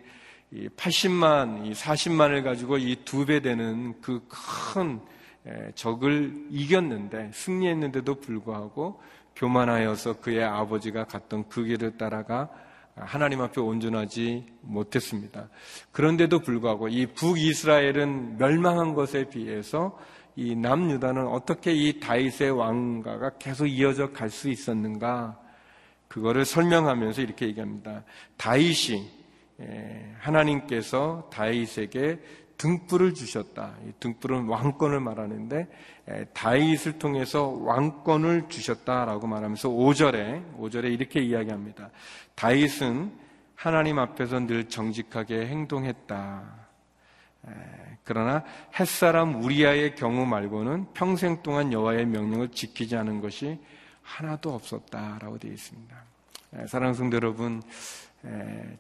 80만, 0.52 1.66
이 1.66 1.72
40만을 1.74 2.44
가지고 2.44 2.78
이 2.78 2.96
두 3.06 3.26
배 3.26 3.40
되는 3.42 4.00
그큰 4.02 5.00
예, 5.48 5.72
적을 5.76 6.48
이겼는데 6.50 7.32
승리했는데도 7.34 8.16
불구하고 8.16 9.02
교만하여서 9.36 10.20
그의 10.20 10.44
아버지가 10.44 11.06
갔던 11.06 11.48
그 11.50 11.64
길을 11.64 11.98
따라가 11.98 12.50
하나님 12.96 13.42
앞에 13.42 13.60
온전하지 13.60 14.46
못했습니다. 14.62 15.50
그런데도 15.92 16.40
불구하고 16.40 16.90
이 16.90 17.08
북이스라엘은 17.08 18.38
멸망한 18.38 18.94
것에 18.94 19.30
비해서 19.30 19.98
이 20.36 20.56
남유다는 20.56 21.28
어떻게 21.28 21.74
이 21.74 22.00
다윗의 22.00 22.52
왕가가 22.52 23.38
계속 23.38 23.68
이어져 23.68 24.12
갈 24.12 24.30
수 24.30 24.50
있었는가? 24.50 25.40
그거를 26.08 26.46
설명하면서 26.46 27.22
이렇게 27.22 27.48
얘기합니다. 27.48 28.04
다윗이 28.38 29.10
예, 29.62 30.16
하나님께서 30.20 31.30
다윗에게 31.32 32.20
등불을 32.58 33.14
주셨다. 33.14 33.76
등불은 34.00 34.46
왕권을 34.48 35.00
말하는데 35.00 35.68
다윗을 36.34 37.00
통해서 37.00 37.48
왕권을 37.48 38.48
주셨다라고 38.48 39.28
말하면서 39.28 39.70
5절에 39.70 40.58
5절에 40.58 40.94
이렇게 40.94 41.20
이야기합니다. 41.22 41.90
다윗은 42.36 43.12
하나님 43.56 44.00
앞에서 44.00 44.40
늘 44.40 44.70
정직하게 44.70 45.48
행동했다. 45.48 46.44
그러나 48.04 48.44
햇사람 48.80 49.44
우리아의 49.44 49.96
경우 49.96 50.26
말고는 50.26 50.94
평생 50.94 51.42
동안 51.42 51.72
여호와의 51.72 52.06
명령을 52.06 52.50
지키지 52.50 52.98
않은 52.98 53.22
것이 53.22 53.60
하나도 54.02 54.54
없었다라고 54.54 55.38
되어 55.38 55.52
있습니다. 55.52 55.96
사랑하는 56.68 56.94
성도 56.94 57.16
여러분, 57.16 57.62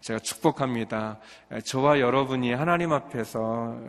제가 0.01 0.19
축복합니다. 0.19 1.19
저와 1.63 1.99
여러분이 1.99 2.53
하나님 2.53 2.91
앞에서 2.91 3.79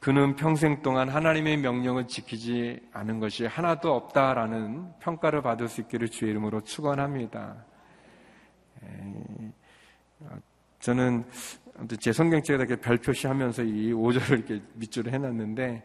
그는 0.00 0.34
평생 0.34 0.82
동안 0.82 1.08
하나님의 1.08 1.58
명령을 1.58 2.08
지키지 2.08 2.80
않은 2.92 3.20
것이 3.20 3.46
하나도 3.46 3.94
없다라는 3.94 4.92
평가를 4.98 5.42
받을 5.42 5.68
수 5.68 5.80
있기를 5.82 6.08
주의 6.08 6.32
이름으로 6.32 6.62
축원합니다. 6.62 7.64
저는 10.80 11.24
제 11.98 12.12
성경책에다 12.12 12.64
이렇게 12.64 12.80
별 12.80 12.98
표시하면서 12.98 13.62
이 13.64 13.92
5절을 13.92 14.30
이렇게 14.32 14.62
밑줄을 14.74 15.12
해놨는데 15.12 15.82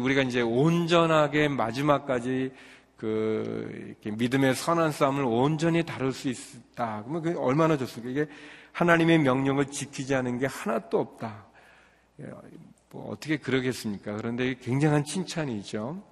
우리가 0.00 0.22
이제 0.22 0.40
온전하게 0.40 1.48
마지막까지 1.48 2.52
그 2.96 3.94
믿음의 4.04 4.54
선한 4.54 4.92
싸움을 4.92 5.24
온전히 5.24 5.84
다룰 5.84 6.12
수 6.12 6.28
있다. 6.28 7.02
그러면 7.02 7.22
그게 7.22 7.36
얼마나 7.36 7.76
좋습니까? 7.76 8.10
이게 8.10 8.30
하나님의 8.72 9.18
명령을 9.18 9.66
지키지 9.66 10.14
않은 10.14 10.38
게 10.38 10.46
하나도 10.46 11.00
없다. 11.00 11.46
예, 12.20 12.26
뭐 12.90 13.10
어떻게 13.10 13.36
그러겠습니까? 13.38 14.16
그런데 14.16 14.54
굉장한 14.54 15.04
칭찬이죠. 15.04 16.02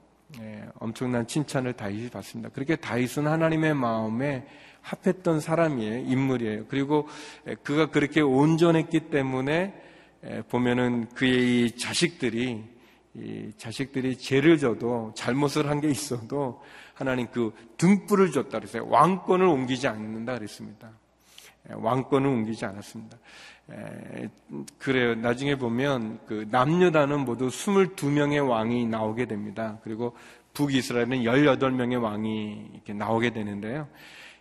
예, 0.40 0.68
엄청난 0.78 1.26
칭찬을 1.26 1.72
다윗이 1.74 2.10
받습니다. 2.10 2.50
그렇게 2.50 2.76
다윗은 2.76 3.26
하나님의 3.26 3.74
마음에 3.74 4.46
합했던 4.82 5.40
사람이에요. 5.40 6.10
인물이에요. 6.10 6.64
그리고 6.68 7.08
그가 7.62 7.86
그렇게 7.90 8.20
온전했기 8.20 9.10
때문에 9.10 9.74
예, 10.26 10.42
보면은 10.48 11.08
그의 11.14 11.76
자식들이 11.76 12.62
이 13.14 13.52
자식들이 13.56 14.18
죄를 14.18 14.58
져도 14.58 15.12
잘못을 15.16 15.68
한 15.68 15.80
게 15.80 15.88
있어도 15.88 16.62
하나님 16.94 17.26
그 17.32 17.54
등불을 17.78 18.30
줬다 18.30 18.58
그랬어요. 18.58 18.86
왕권을 18.88 19.46
옮기지 19.46 19.88
않는다 19.88 20.34
그랬습니다. 20.34 20.90
예, 21.70 21.74
왕권을 21.74 22.26
옮기지 22.28 22.64
않았습니다. 22.66 23.16
예, 23.72 24.28
그래요. 24.78 25.14
나중에 25.14 25.56
보면 25.56 26.20
그 26.26 26.46
남유다는 26.50 27.20
모두 27.20 27.48
22명의 27.48 28.46
왕이 28.46 28.86
나오게 28.86 29.24
됩니다. 29.26 29.78
그리고 29.82 30.14
북이스라엘은 30.52 31.22
18명의 31.22 32.02
왕이 32.02 32.70
이렇게 32.74 32.92
나오게 32.92 33.30
되는데요. 33.30 33.88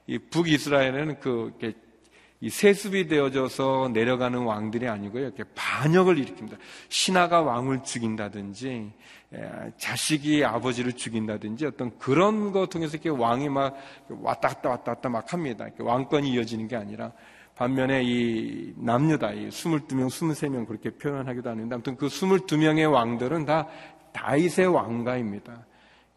이 0.10 0.18
북이스라엘은 0.18 1.20
그이 1.20 2.50
세습이 2.50 3.08
되어져서 3.08 3.92
내려가는 3.94 4.40
왕들이 4.40 4.88
아니고요. 4.88 5.26
이렇게 5.26 5.44
반역을 5.54 6.16
일으킵니다. 6.16 6.58
신하가 6.90 7.42
왕을 7.42 7.84
죽인다든지, 7.84 8.92
예, 9.36 9.52
자식이 9.78 10.44
아버지를 10.44 10.94
죽인다든지 10.94 11.68
어떤 11.68 11.96
그런 12.00 12.52
거 12.52 12.66
통해서 12.66 12.98
이렇게 12.98 13.10
왕이 13.10 13.50
막 13.50 13.78
왔다 14.10 14.48
갔다 14.48 14.70
왔다 14.70 14.96
갔다 14.96 15.10
막 15.10 15.32
합니다. 15.32 15.68
왕권이 15.78 16.32
이어지는 16.32 16.68
게 16.68 16.76
아니라 16.76 17.12
반면에 17.56 18.02
이 18.04 18.74
남유다, 18.78 19.34
이 19.34 19.50
22명, 19.50 20.08
23명 20.08 20.66
그렇게 20.66 20.90
표현하기도 20.90 21.48
하는데 21.52 21.76
아무튼 21.76 21.98
그 21.98 22.08
22명의 22.08 22.92
왕들은 22.92 23.46
다 23.46 23.68
다윗의 24.14 24.66
왕가입니다. 24.74 25.68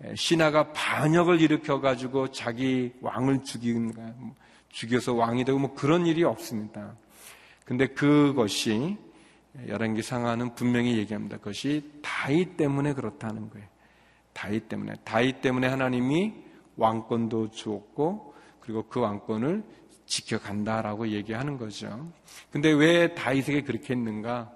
예, 0.05 0.15
신하가 0.15 0.73
반역을 0.73 1.41
일으켜 1.41 1.81
가지고 1.81 2.31
자기 2.31 2.93
왕을 3.01 3.45
죽인, 3.45 3.93
죽여서 4.69 5.15
왕이 5.15 5.45
되고 5.45 5.59
뭐 5.59 5.75
그런 5.75 6.07
일이 6.07 6.25
없습니다. 6.25 6.97
근데 7.65 7.87
그것이 7.87 8.97
열한기 9.69 10.03
상하는 10.03 10.55
분명히 10.55 10.97
얘기합니다. 10.99 11.37
그것이 11.37 11.91
다윗 12.03 12.57
때문에 12.57 12.95
그렇다는 12.95 13.51
거예요. 13.51 13.67
다윗 14.33 14.69
때문에. 14.69 14.95
다윗 15.05 15.41
때문에 15.41 15.69
하나님이 15.69 16.35
왕권도 16.77 17.51
주었고 17.51 18.35
그리고 18.61 18.85
그 18.89 19.01
왕권을 19.01 19.63
지켜간다라고 20.07 21.09
얘기하는 21.09 21.59
거죠. 21.59 22.11
근데 22.51 22.71
왜 22.71 23.15
다윗에게 23.15 23.63
그렇게 23.63 23.95
했는가? 23.95 24.53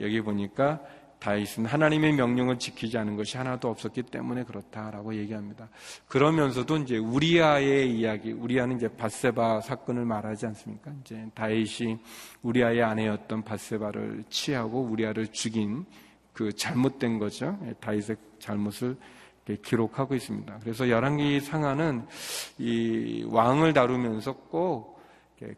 여기 0.00 0.20
보니까 0.20 0.80
다윗은 1.22 1.66
하나님의 1.66 2.14
명령을 2.14 2.58
지키지 2.58 2.98
않은 2.98 3.14
것이 3.14 3.36
하나도 3.36 3.70
없었기 3.70 4.02
때문에 4.02 4.42
그렇다라고 4.42 5.14
얘기합니다. 5.14 5.68
그러면서도 6.08 6.78
이제 6.78 6.98
우리아의 6.98 7.96
이야기, 7.96 8.32
우리아는 8.32 8.74
이제 8.74 8.88
바세바 8.88 9.60
사건을 9.60 10.04
말하지 10.04 10.46
않습니까? 10.46 10.90
이제 11.00 11.24
다윗이 11.34 11.98
우리아의 12.42 12.82
아내였던 12.82 13.44
바세바를 13.44 14.24
취하고 14.30 14.82
우리아를 14.82 15.28
죽인 15.28 15.86
그 16.32 16.52
잘못된 16.56 17.20
거죠. 17.20 17.56
예, 17.66 17.74
다윗의 17.74 18.16
잘못을 18.40 18.96
기록하고 19.62 20.16
있습니다. 20.16 20.58
그래서 20.60 20.88
열왕기 20.88 21.38
상하는 21.38 22.04
이 22.58 23.24
왕을 23.28 23.74
다루면서 23.74 24.32
꼭 24.50 25.00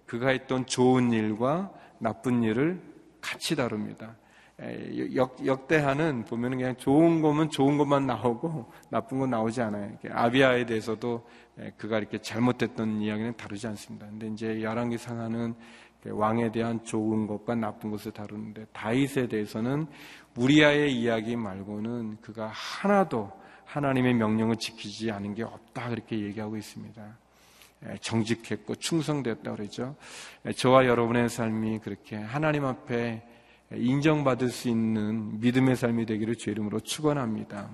그가 0.04 0.28
했던 0.28 0.66
좋은 0.66 1.10
일과 1.10 1.72
나쁜 1.98 2.42
일을 2.42 2.82
같이 3.22 3.56
다룹니다. 3.56 4.16
역, 5.14 5.44
역대하는 5.44 6.24
보면은 6.24 6.58
그냥 6.58 6.76
좋은 6.76 7.20
거면 7.20 7.50
좋은 7.50 7.76
것만 7.76 8.06
나오고 8.06 8.70
나쁜 8.88 9.18
건 9.18 9.30
나오지 9.30 9.60
않아요. 9.62 9.96
아비아에 10.10 10.66
대해서도 10.66 11.26
그가 11.76 11.98
이렇게 11.98 12.18
잘못됐던 12.18 13.00
이야기는 13.00 13.36
다루지 13.36 13.66
않습니다. 13.68 14.06
근데 14.06 14.28
이제 14.28 14.62
열왕기 14.62 14.98
상하는 14.98 15.54
왕에 16.06 16.52
대한 16.52 16.84
좋은 16.84 17.26
것과 17.26 17.54
나쁜 17.54 17.90
것을 17.90 18.12
다루는데 18.12 18.66
다윗에 18.72 19.26
대해서는 19.26 19.86
우리아의 20.36 20.94
이야기 20.94 21.34
말고는 21.34 22.18
그가 22.20 22.48
하나도 22.48 23.32
하나님의 23.64 24.14
명령을 24.14 24.56
지키지 24.56 25.10
않은 25.10 25.34
게 25.34 25.42
없다 25.42 25.88
그렇게 25.88 26.18
얘기하고 26.20 26.56
있습니다. 26.56 27.18
정직했고 28.00 28.76
충성됐다 28.76 29.52
그러죠. 29.52 29.96
저와 30.56 30.86
여러분의 30.86 31.28
삶이 31.28 31.80
그렇게 31.80 32.16
하나님 32.16 32.64
앞에 32.64 33.22
인정받을 33.76 34.48
수 34.48 34.68
있는 34.68 35.40
믿음의 35.40 35.76
삶이 35.76 36.06
되기를 36.06 36.36
주 36.36 36.50
이름으로 36.50 36.80
축원합니다. 36.80 37.70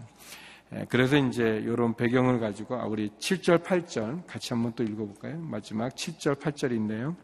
예, 0.74 0.86
그래서 0.88 1.16
이제 1.16 1.60
이런 1.64 1.94
배경을 1.94 2.38
가지고 2.38 2.76
아, 2.76 2.84
우리 2.84 3.10
7절, 3.18 3.64
8절 3.64 4.26
같이 4.26 4.52
한번 4.52 4.72
또 4.76 4.84
읽어볼까요? 4.84 5.38
마지막 5.40 5.88
7절, 5.94 6.36
8절인데요. 6.36 7.16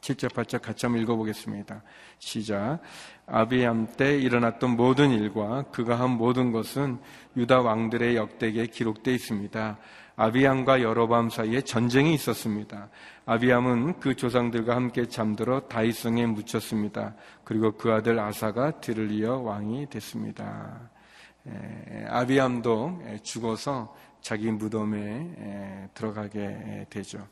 7절, 0.00 0.30
8절 0.30 0.62
같이 0.62 0.86
한번 0.86 1.02
읽어보겠습니다. 1.02 1.82
시작. 2.18 2.80
아비암 3.26 3.88
때 3.96 4.18
일어났던 4.18 4.76
모든 4.76 5.10
일과 5.10 5.62
그가 5.70 5.98
한 5.98 6.10
모든 6.10 6.52
것은 6.52 6.98
유다 7.36 7.60
왕들의 7.60 8.16
역대기에 8.16 8.66
기록되어 8.66 9.14
있습니다. 9.14 9.78
아비암과 10.20 10.82
여로밤 10.82 11.30
사이에 11.30 11.62
전쟁이 11.62 12.12
있었습니다. 12.12 12.90
아비암은 13.24 14.00
그 14.00 14.14
조상들과 14.14 14.76
함께 14.76 15.08
잠들어 15.08 15.60
다이성에 15.60 16.26
묻혔습니다. 16.26 17.14
그리고 17.42 17.72
그 17.72 17.90
아들 17.90 18.18
아사가 18.18 18.80
뒤를 18.82 19.10
이어 19.12 19.38
왕이 19.38 19.88
됐습니다. 19.88 20.90
아비암도 22.10 23.00
죽어서 23.22 23.96
자기 24.20 24.50
무덤에 24.50 25.88
들어가게 25.94 26.84
되죠. 26.90 27.26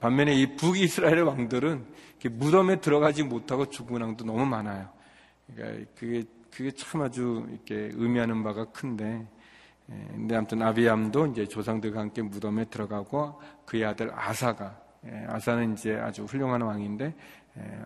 반면에 0.00 0.34
이 0.34 0.56
북이스라엘 0.56 1.22
왕들은 1.22 1.86
무덤에 2.28 2.80
들어가지 2.80 3.22
못하고 3.22 3.66
죽은 3.66 4.02
왕도 4.02 4.24
너무 4.24 4.44
많아요. 4.46 4.88
그러니까 5.54 5.88
그게 5.96 6.24
그게 6.50 6.72
참 6.72 7.02
아주 7.02 7.46
이렇게 7.48 7.92
의미하는 7.94 8.42
바가 8.42 8.64
큰데, 8.72 9.24
근데 10.12 10.36
아무튼 10.36 10.62
아비암도 10.62 11.26
이제 11.26 11.46
조상들과 11.46 12.00
함께 12.00 12.22
무덤에 12.22 12.66
들어가고 12.66 13.40
그의 13.66 13.84
아들 13.84 14.10
아사가 14.14 14.80
아사는 15.28 15.72
이제 15.72 15.96
아주 15.96 16.24
훌륭한 16.24 16.62
왕인데 16.62 17.14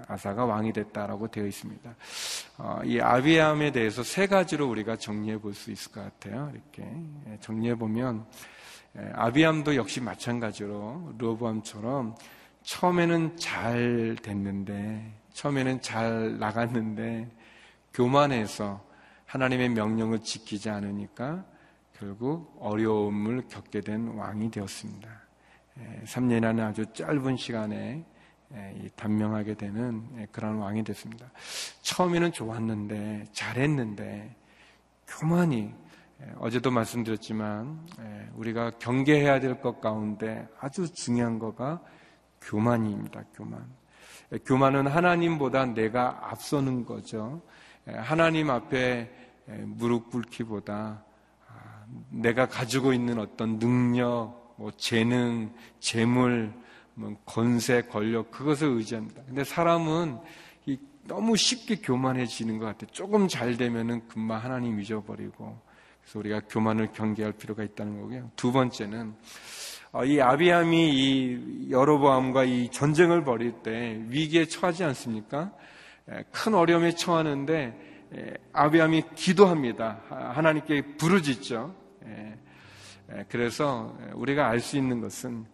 아사가 0.06 0.44
왕이 0.44 0.72
됐다라고 0.74 1.28
되어 1.28 1.46
있습니다. 1.46 1.94
어, 2.58 2.80
이 2.84 3.00
아비암에 3.00 3.72
대해서 3.72 4.02
세 4.02 4.26
가지로 4.26 4.68
우리가 4.68 4.96
정리해 4.96 5.38
볼 5.38 5.54
수 5.54 5.70
있을 5.70 5.92
것 5.92 6.02
같아요. 6.02 6.52
이렇게 6.52 6.86
정리해 7.40 7.74
보면 7.74 8.26
아비암도 9.14 9.74
역시 9.76 10.00
마찬가지로 10.00 11.14
르호보암처럼 11.18 12.14
처음에는 12.62 13.36
잘 13.38 14.16
됐는데 14.22 15.12
처음에는 15.32 15.80
잘 15.80 16.38
나갔는데 16.38 17.30
교만해서 17.94 18.84
하나님의 19.26 19.70
명령을 19.70 20.20
지키지 20.20 20.68
않으니까 20.70 21.44
결국 22.04 22.54
어려움을 22.60 23.48
겪게 23.48 23.80
된 23.80 24.08
왕이 24.08 24.50
되었습니다. 24.50 25.08
3년이라는 26.04 26.60
아주 26.60 26.84
짧은 26.92 27.38
시간에 27.38 28.04
단명하게 28.94 29.54
되는 29.54 30.28
그런 30.30 30.56
왕이 30.56 30.84
됐습니다. 30.84 31.30
처음에는 31.80 32.30
좋았는데 32.30 33.24
잘했는데 33.32 34.36
교만이 35.08 35.72
어제도 36.36 36.70
말씀드렸지만 36.70 37.80
우리가 38.34 38.72
경계해야 38.72 39.40
될 39.40 39.62
것 39.62 39.80
가운데 39.80 40.46
아주 40.60 40.92
중요한 40.92 41.38
거가 41.38 41.80
교만입니다. 42.42 43.24
교만. 43.34 43.66
교만은 44.44 44.88
하나님보다 44.88 45.64
내가 45.64 46.18
앞서는 46.30 46.84
거죠. 46.84 47.40
하나님 47.86 48.50
앞에 48.50 49.10
무릎 49.64 50.10
꿇기보다 50.10 50.74
아, 50.74 51.13
내가 52.10 52.46
가지고 52.46 52.92
있는 52.92 53.18
어떤 53.18 53.58
능력, 53.58 54.54
뭐 54.56 54.70
재능, 54.76 55.52
재물, 55.80 56.52
뭐 56.94 57.16
권세, 57.24 57.82
권력 57.82 58.30
그것을 58.30 58.68
의지합니다. 58.68 59.22
근데 59.26 59.44
사람은 59.44 60.18
너무 61.06 61.36
쉽게 61.36 61.76
교만해지는 61.76 62.58
것 62.58 62.66
같아요. 62.66 62.90
조금 62.90 63.28
잘 63.28 63.56
되면은 63.56 64.08
금방 64.08 64.42
하나님 64.42 64.80
잊어버리고 64.80 65.60
그래서 66.00 66.18
우리가 66.18 66.40
교만을 66.48 66.92
경계할 66.92 67.32
필요가 67.32 67.62
있다는 67.62 68.00
거고요. 68.00 68.30
두 68.36 68.52
번째는 68.52 69.14
어, 69.92 70.04
이 70.04 70.20
아비함이 70.20 70.90
이 70.90 71.70
여로보암과 71.70 72.44
이 72.44 72.68
전쟁을 72.70 73.22
벌일 73.22 73.52
때 73.62 74.02
위기에 74.08 74.46
처하지 74.46 74.84
않습니까? 74.84 75.52
큰 76.32 76.54
어려움에 76.54 76.94
처하는데 76.94 77.93
아비함이 78.52 79.02
기도합니다. 79.14 80.00
하나님께 80.08 80.96
부르짖죠. 80.96 81.74
그래서 83.28 83.96
우리가 84.14 84.48
알 84.48 84.60
수 84.60 84.76
있는 84.76 85.00
것은 85.00 85.46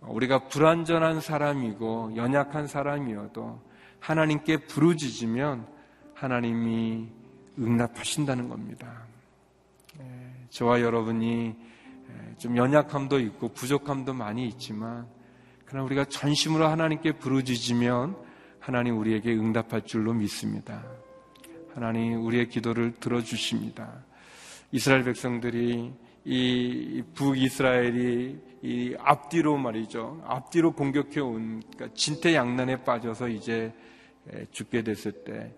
우리가 0.00 0.48
불완전한 0.48 1.20
사람이고 1.20 2.12
연약한 2.16 2.66
사람이어도 2.66 3.60
하나님께 4.00 4.58
부르짖으면 4.66 5.66
하나님이 6.14 7.08
응답하신다는 7.58 8.48
겁니다. 8.48 9.06
저와 10.50 10.80
여러분이 10.80 11.56
좀 12.38 12.56
연약함도 12.56 13.18
있고 13.20 13.48
부족함도 13.48 14.14
많이 14.14 14.46
있지만 14.48 15.06
그러나 15.64 15.84
우리가 15.84 16.04
전심으로 16.04 16.66
하나님께 16.66 17.12
부르짖으면 17.12 18.16
하나님 18.60 18.98
우리에게 18.98 19.32
응답할 19.34 19.82
줄로 19.84 20.12
믿습니다. 20.14 20.84
하나님 21.80 22.26
우리의 22.26 22.48
기도를 22.48 22.94
들어주십니다. 22.98 24.04
이스라엘 24.72 25.04
백성들이 25.04 25.92
이 26.24 27.02
북이스라엘이 27.14 28.36
이 28.62 28.96
앞뒤로 28.98 29.56
말이죠. 29.56 30.20
앞뒤로 30.26 30.72
공격해 30.72 31.20
온 31.20 31.62
그러니까 31.72 31.94
진퇴양난에 31.94 32.82
빠져서 32.82 33.28
이제 33.28 33.72
죽게 34.50 34.82
됐을 34.82 35.12
때 35.22 35.54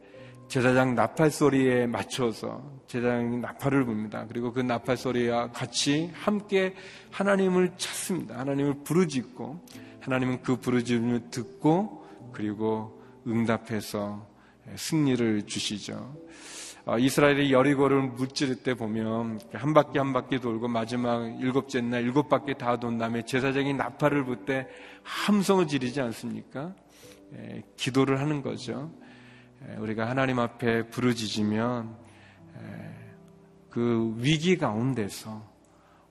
제사장 0.48 0.94
나팔 0.94 1.30
소리에 1.30 1.86
맞춰서 1.86 2.70
제사장이 2.86 3.38
나팔을 3.38 3.86
붑니다. 3.86 4.26
그리고 4.28 4.52
그 4.52 4.60
나팔 4.60 4.98
소리와 4.98 5.52
같이 5.52 6.10
함께 6.12 6.74
하나님을 7.12 7.72
찾습니다. 7.78 8.38
하나님을 8.38 8.84
부르짖고 8.84 9.64
하나님은 10.00 10.42
그 10.42 10.56
부르짖음을 10.56 11.30
듣고 11.30 12.06
그리고 12.32 13.00
응답해서 13.26 14.28
승리를 14.76 15.46
주시죠. 15.46 16.14
어, 16.86 16.98
이스라엘이 16.98 17.52
여리고를 17.52 18.02
무찌를 18.02 18.56
때 18.56 18.74
보면 18.74 19.38
한 19.52 19.74
바퀴 19.74 19.98
한 19.98 20.12
바퀴 20.12 20.38
돌고 20.40 20.68
마지막 20.68 21.24
일곱째 21.40 21.80
날 21.82 22.02
일곱 22.02 22.28
바퀴 22.28 22.54
다 22.54 22.76
돈 22.78 22.96
다음에 22.98 23.22
제사장이 23.24 23.74
나팔을 23.74 24.24
불 24.24 24.44
때 24.46 24.66
함성을 25.02 25.66
지르지 25.66 26.00
않습니까? 26.00 26.74
기도를 27.76 28.18
하는 28.20 28.42
거죠. 28.42 28.90
우리가 29.78 30.08
하나님 30.08 30.38
앞에 30.38 30.88
부르짖으면 30.88 31.96
그 33.68 34.14
위기 34.16 34.56
가운데서 34.56 35.48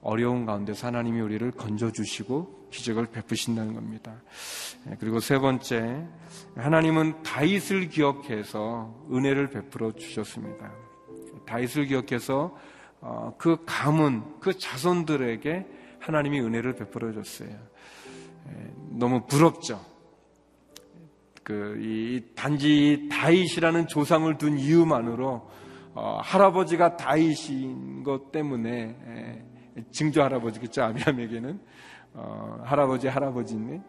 어려운 0.02 0.46
가운데서 0.46 0.88
하나님이 0.88 1.20
우리를 1.22 1.52
건져주시고 1.52 2.59
기적을 2.72 3.08
베푸신다는 3.08 3.74
겁니다. 3.74 4.22
그리고 5.00 5.20
세 5.20 5.40
번째, 5.40 6.06
하나님은 6.56 7.24
다윗을 7.24 7.90
기억해서 7.90 8.96
은혜를 9.12 9.50
베풀어 9.50 9.92
주셨습니다. 9.94 10.72
다윗을 11.46 11.86
기억해서 11.86 12.56
어, 13.02 13.34
그 13.38 13.64
가문, 13.66 14.40
그 14.40 14.58
자손들에게 14.58 15.66
하나님이 16.00 16.42
은혜를 16.42 16.76
베풀어 16.76 17.14
줬어요. 17.14 17.56
너무 18.90 19.26
부럽죠. 19.26 19.80
그, 21.44 21.80
이, 21.82 22.24
단지 22.36 23.08
다윗이라는 23.12 23.88
조상을 23.88 24.38
둔 24.38 24.60
이유만으로, 24.60 25.50
어, 25.96 26.20
할아버지가 26.22 26.98
다윗인 26.98 28.04
것 28.04 28.32
때문에, 28.32 28.96
에, 29.08 29.84
증조 29.92 30.22
할아버지겠죠, 30.22 30.84
아비함에게는. 30.84 31.60
어, 32.14 32.62
할아버지, 32.64 33.08
할아버지인데, 33.08 33.82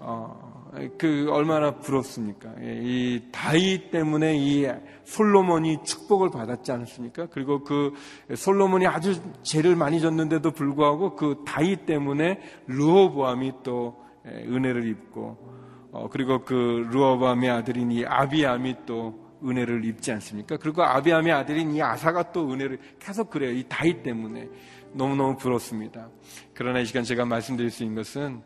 어, 0.00 0.58
그, 0.98 1.28
얼마나 1.30 1.76
부럽습니까? 1.76 2.50
예, 2.62 2.80
이 2.82 3.22
다윗 3.32 3.90
때문에 3.90 4.36
이 4.36 4.66
솔로몬이 5.04 5.82
축복을 5.82 6.30
받았지 6.30 6.70
않습니까? 6.72 7.26
그리고 7.30 7.64
그 7.64 7.94
솔로몬이 8.34 8.86
아주 8.86 9.20
죄를 9.42 9.76
많이 9.76 10.00
졌는데도 10.00 10.50
불구하고 10.50 11.16
그 11.16 11.42
다윗 11.46 11.86
때문에 11.86 12.40
르호보암이 12.66 13.52
또 13.62 13.96
은혜를 14.26 14.86
입고 14.88 15.58
어, 15.90 16.08
그리고 16.10 16.44
그 16.44 16.86
루어밤의 16.90 17.50
아들인 17.50 17.90
이 17.90 18.04
아비암이 18.04 18.76
또 18.86 19.27
은혜를 19.44 19.84
입지 19.84 20.12
않습니까? 20.12 20.56
그리고 20.56 20.82
아비암의 20.82 21.32
아들인 21.32 21.74
이 21.74 21.82
아사가 21.82 22.32
또 22.32 22.52
은혜를 22.52 22.78
계속 22.98 23.30
그래요. 23.30 23.52
이 23.52 23.64
다윗 23.68 24.02
때문에. 24.02 24.48
너무너무 24.92 25.36
부럽습니다. 25.36 26.08
그러나 26.54 26.80
이 26.80 26.86
시간 26.86 27.04
제가 27.04 27.24
말씀드릴 27.24 27.70
수 27.70 27.82
있는 27.82 27.96
것은 27.96 28.42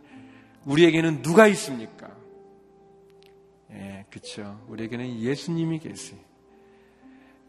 우리에게는 0.65 1.23
누가 1.23 1.47
있습니까? 1.49 2.11
예, 3.73 4.05
그쵸. 4.11 4.61
우리에게는 4.69 5.21
예수님이 5.21 5.79
계세요. 5.79 6.21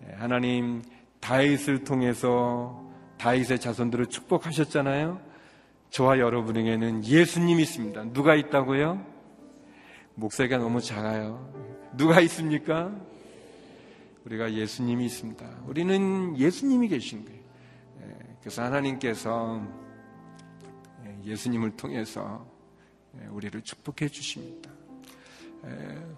예, 0.07 0.13
하나님 0.13 0.81
다윗을 1.19 1.83
통해서 1.83 2.91
다윗의 3.17 3.59
자손들을 3.59 4.07
축복하셨잖아요. 4.07 5.21
저와 5.89 6.19
여러분에게는 6.19 7.05
예수님이 7.05 7.63
있습니다. 7.63 8.13
누가 8.13 8.35
있다고요? 8.35 9.05
목소리가 10.15 10.57
너무 10.57 10.81
작아요. 10.81 11.51
누가 11.95 12.19
있습니까? 12.21 12.91
우리가 14.25 14.53
예수님이 14.53 15.05
있습니다. 15.05 15.63
우리는 15.67 16.37
예수님이 16.37 16.87
계신 16.87 17.25
거예요. 17.25 17.39
예, 18.01 18.35
그래서 18.39 18.63
하나님께서 18.63 19.61
예, 21.05 21.19
예수님을 21.25 21.75
통해서 21.75 22.45
예, 23.21 23.27
우리를 23.27 23.61
축복해 23.61 24.09
주십니다. 24.09 24.71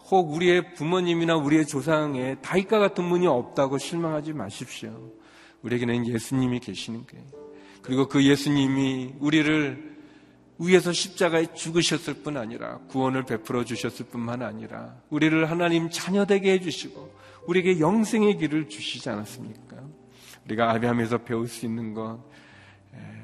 혹 0.09 0.33
우리의 0.33 0.73
부모님이나 0.73 1.35
우리의 1.35 1.67
조상에 1.67 2.35
다윗과 2.41 2.79
같은 2.79 3.07
분이 3.09 3.27
없다고 3.27 3.77
실망하지 3.77 4.33
마십시오. 4.33 5.11
우리에게는 5.61 6.07
예수님이 6.07 6.59
계시는 6.59 7.05
거예요. 7.05 7.25
그리고 7.83 8.07
그 8.07 8.25
예수님이 8.25 9.13
우리를 9.19 9.94
위에서 10.57 10.93
십자가에 10.93 11.53
죽으셨을 11.53 12.15
뿐 12.23 12.37
아니라 12.37 12.77
구원을 12.87 13.23
베풀어 13.23 13.65
주셨을 13.65 14.05
뿐만 14.07 14.41
아니라 14.41 14.95
우리를 15.09 15.49
하나님 15.49 15.89
자녀되게 15.89 16.53
해주시고 16.53 17.13
우리에게 17.47 17.79
영생의 17.79 18.37
길을 18.37 18.69
주시지 18.69 19.09
않았습니까? 19.09 19.77
우리가 20.45 20.71
아비함에서 20.71 21.19
배울 21.19 21.47
수 21.47 21.65
있는 21.65 21.93
것, 21.93 22.19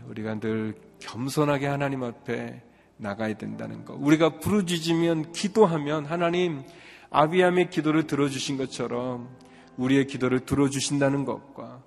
우리가 0.08 0.40
늘 0.40 0.76
겸손하게 1.00 1.68
하나님 1.68 2.04
앞에 2.04 2.62
나가야 2.98 3.36
된다는 3.36 3.86
것. 3.86 3.94
우리가 3.94 4.40
부르짖으면 4.40 5.32
기도하면 5.32 6.06
하나님 6.06 6.62
아비함의 7.10 7.70
기도를 7.70 8.08
들어주신 8.08 8.58
것처럼 8.58 9.30
우리의 9.78 10.08
기도를 10.08 10.42
들어주신다는 10.42 11.26
것과 11.26 11.82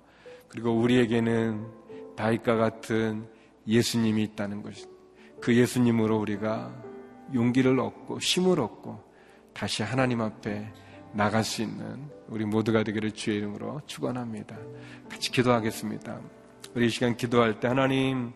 그리고 0.49 0.71
우리에게는 0.71 1.65
다윗과 2.15 2.55
같은 2.55 3.27
예수님이 3.67 4.23
있다는 4.23 4.61
것. 4.61 4.73
그 5.45 5.55
예수님으로 5.55 6.17
우리가 6.17 6.73
용기를 7.35 7.79
얻고 7.79 8.17
힘을 8.17 8.59
얻고 8.59 8.99
다시 9.53 9.83
하나님 9.83 10.21
앞에 10.21 10.73
나갈 11.13 11.43
수 11.43 11.61
있는 11.61 12.09
우리 12.29 12.45
모두가 12.45 12.81
되기를 12.81 13.11
주의 13.11 13.37
이름으로 13.37 13.81
축원합니다. 13.85 14.57
같이 15.07 15.31
기도하겠습니다. 15.31 16.19
우리 16.73 16.87
이 16.87 16.89
시간 16.89 17.15
기도할 17.15 17.59
때 17.59 17.67
하나님 17.67 18.33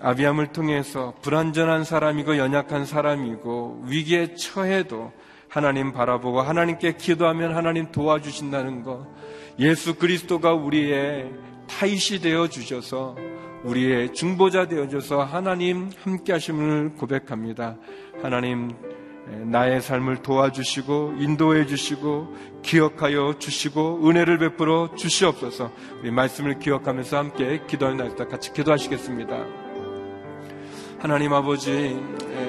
아비함을 0.00 0.48
통해서 0.48 1.14
불완전한 1.22 1.84
사람이고 1.84 2.36
연약한 2.36 2.84
사람이고 2.84 3.84
위기에 3.86 4.34
처해도 4.34 5.12
하나님 5.48 5.92
바라보고 5.92 6.40
하나님께 6.40 6.96
기도하면 6.96 7.54
하나님 7.54 7.92
도와주신다는 7.92 8.82
것. 8.82 9.06
예수 9.60 9.94
그리스도가 9.94 10.52
우리의 10.52 11.30
타이시 11.68 12.20
되어 12.20 12.48
주셔서 12.48 13.14
우리의 13.64 14.12
중보자 14.12 14.68
되어 14.68 14.88
주셔서 14.88 15.24
하나님 15.24 15.90
함께 16.02 16.32
하심을 16.32 16.94
고백합니다. 16.96 17.76
하나님 18.22 18.70
나의 19.28 19.82
삶을 19.82 20.22
도와주시고 20.22 21.14
인도해 21.18 21.66
주시고 21.66 22.34
기억하여 22.62 23.34
주시고 23.38 24.08
은혜를 24.08 24.38
베풀어 24.38 24.94
주시옵소서. 24.96 25.70
우리 26.00 26.10
말씀을 26.10 26.58
기억하면서 26.58 27.18
함께 27.18 27.60
기도하는 27.66 28.14
날 28.14 28.28
같이 28.28 28.52
기도하시겠습니다. 28.52 29.44
하나님 30.98 31.32
아버지 31.32 32.00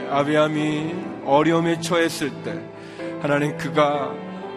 아비함이 0.10 0.95
어려움에 1.26 1.80
처했을 1.80 2.32
때 2.43 2.60
하나님 3.22 3.58
그가 3.58 4.12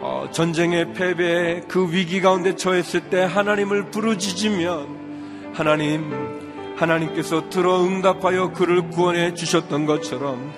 어, 0.05 0.29
전쟁의 0.33 0.95
패배에 0.95 1.61
그 1.69 1.93
위기 1.93 2.21
가운데 2.21 2.57
처했을 2.57 3.09
때 3.09 3.23
하나님을 3.23 3.91
부르짖으면 3.91 5.53
하나님 5.55 6.42
하나님께서 6.77 7.49
들어 7.49 7.85
응답하여 7.85 8.53
그를 8.53 8.89
구원해 8.91 9.35
주셨던 9.35 9.87
것처럼 9.87 10.53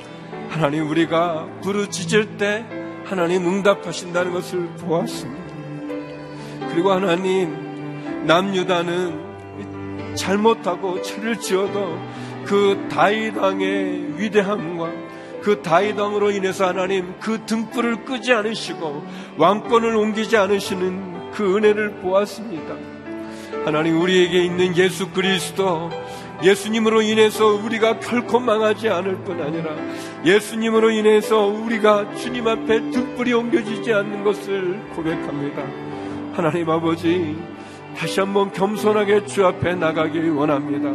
하나님 0.48 0.88
우리가 0.88 1.48
부르짖을 1.62 2.36
때 2.36 2.64
하나님 3.04 3.46
응답하신다는 3.46 4.32
것을 4.32 4.66
보았습니다. 4.78 5.44
그리고 6.70 6.92
하나님 6.92 8.26
남유다는 8.26 10.14
잘못하고 10.14 11.02
죄를 11.02 11.38
지어도 11.38 11.98
그 12.44 12.88
다이당의 12.90 14.18
위대함과 14.18 14.90
그 15.42 15.60
다이당으로 15.60 16.30
인해서 16.30 16.66
하나님 16.66 17.14
그 17.20 17.44
등불을 17.44 18.04
끄지 18.04 18.32
않으시고 18.32 19.04
왕권을 19.36 19.94
옮기지 19.94 20.36
않으시는 20.36 21.32
그 21.32 21.56
은혜를 21.56 21.96
보았습니다. 21.96 22.74
하나님 23.64 24.00
우리에게 24.00 24.44
있는 24.44 24.76
예수 24.76 25.10
그리스도 25.10 25.90
예수님으로 26.44 27.00
인해서 27.00 27.46
우리가 27.46 28.00
결코 28.00 28.38
망하지 28.38 28.90
않을 28.90 29.16
뿐 29.24 29.40
아니라 29.40 29.74
예수님으로 30.24 30.90
인해서 30.90 31.46
우리가 31.46 32.14
주님 32.16 32.46
앞에 32.46 32.90
등불이 32.90 33.32
옮겨지지 33.32 33.92
않는 33.92 34.22
것을 34.22 34.78
고백합니다. 34.94 35.62
하나님 36.34 36.68
아버지 36.68 37.36
다시 37.96 38.20
한번 38.20 38.52
겸손하게 38.52 39.24
주 39.24 39.46
앞에 39.46 39.74
나가길 39.74 40.30
원합니다. 40.30 40.90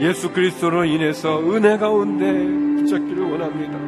예수 0.00 0.30
그리스도로 0.32 0.84
인해서 0.84 1.40
은혜 1.40 1.76
가운데 1.76 2.67
붙잡기를 2.88 3.30
원합니다. 3.30 3.78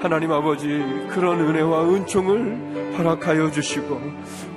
하나님 0.00 0.32
아버지 0.32 0.66
그런 1.08 1.40
은혜와 1.40 1.88
은총을 1.88 2.94
허락하여 2.98 3.50
주시고 3.50 4.00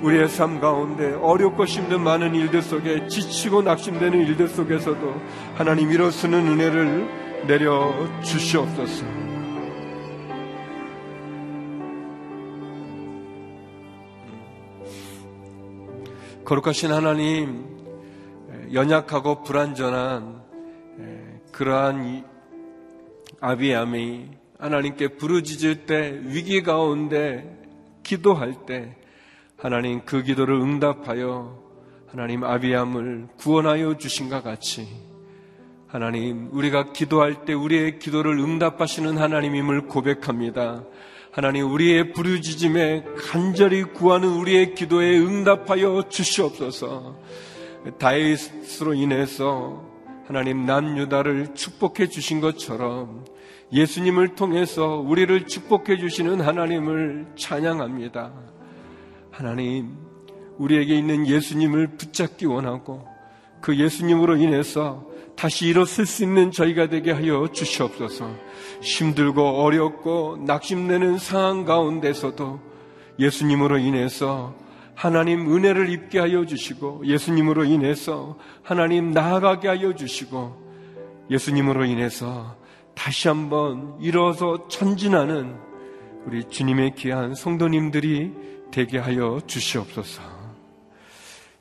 우리의 0.02 0.28
삶 0.28 0.60
가운데 0.60 1.14
어렵고 1.14 1.64
힘든 1.64 2.02
많은 2.02 2.34
일들 2.34 2.62
속에 2.62 3.08
지치고 3.08 3.62
낙심되는 3.62 4.26
일들 4.26 4.48
속에서도 4.48 5.14
하나님 5.54 5.90
일어서는 5.90 6.46
은혜를 6.46 7.46
내려 7.46 7.92
주시옵소서. 8.22 9.06
거룩하신 16.44 16.92
하나님 16.92 17.64
연약하고 18.72 19.42
불완전한 19.42 20.42
그러한 21.50 22.35
아비암이 23.40 24.28
하나님께 24.58 25.08
부르짖을 25.16 25.86
때 25.86 26.20
위기 26.24 26.62
가운데 26.62 27.58
기도할 28.02 28.66
때 28.66 28.96
하나님 29.56 30.02
그 30.04 30.22
기도를 30.22 30.54
응답하여 30.54 31.62
하나님 32.08 32.44
아비암을 32.44 33.28
구원하여 33.36 33.98
주신 33.98 34.28
것 34.28 34.42
같이 34.42 34.88
하나님 35.86 36.48
우리가 36.52 36.92
기도할 36.92 37.44
때 37.44 37.52
우리의 37.52 37.98
기도를 37.98 38.38
응답하시는 38.38 39.18
하나님임을 39.18 39.86
고백합니다. 39.86 40.84
하나님 41.30 41.70
우리의 41.70 42.12
부르짖음에 42.12 43.04
간절히 43.30 43.82
구하는 43.82 44.28
우리의 44.28 44.74
기도에 44.74 45.18
응답하여 45.18 46.04
주시옵소서. 46.08 47.18
다이스로 47.98 48.94
인해서 48.94 49.95
하나님 50.26 50.66
남 50.66 50.98
유다를 50.98 51.54
축복해 51.54 52.08
주신 52.08 52.40
것처럼 52.40 53.24
예수님을 53.72 54.34
통해서 54.34 54.96
우리를 54.96 55.46
축복해 55.46 55.98
주시는 55.98 56.40
하나님을 56.40 57.26
찬양합니다. 57.36 58.32
하나님, 59.30 59.96
우리에게 60.58 60.96
있는 60.96 61.28
예수님을 61.28 61.96
붙잡기 61.96 62.46
원하고 62.46 63.06
그 63.60 63.76
예수님으로 63.76 64.36
인해서 64.36 65.06
다시 65.36 65.68
일어설 65.68 66.06
수 66.06 66.24
있는 66.24 66.50
저희가 66.50 66.88
되게 66.88 67.12
하여 67.12 67.48
주시옵소서. 67.52 68.28
힘들고 68.80 69.42
어렵고 69.42 70.42
낙심되는 70.44 71.18
상황 71.18 71.64
가운데서도 71.64 72.58
예수님으로 73.18 73.78
인해서 73.78 74.54
하나님 74.96 75.54
은혜를 75.54 75.90
입게 75.90 76.18
하여 76.18 76.46
주시고 76.46 77.02
예수님으로 77.06 77.64
인해서 77.64 78.38
하나님 78.62 79.10
나아가게 79.10 79.68
하여 79.68 79.94
주시고 79.94 80.66
예수님으로 81.30 81.84
인해서 81.84 82.56
다시 82.94 83.28
한번 83.28 83.98
일어서 84.00 84.68
전진하는 84.68 85.54
우리 86.24 86.48
주님의 86.48 86.94
귀한 86.94 87.34
성도님들이 87.34 88.32
되게 88.72 88.98
하여 88.98 89.38
주시옵소서. 89.46 90.22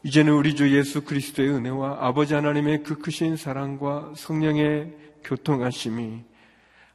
이제는 0.04 0.32
우리 0.32 0.56
주 0.56 0.76
예수 0.76 1.04
그리스도의 1.04 1.50
은혜와 1.50 1.98
아버지 2.00 2.36
하나님의 2.36 2.84
그 2.84 3.00
크신 3.00 3.36
사랑과 3.36 4.14
성령의 4.16 4.94
교통하심이 5.26 6.24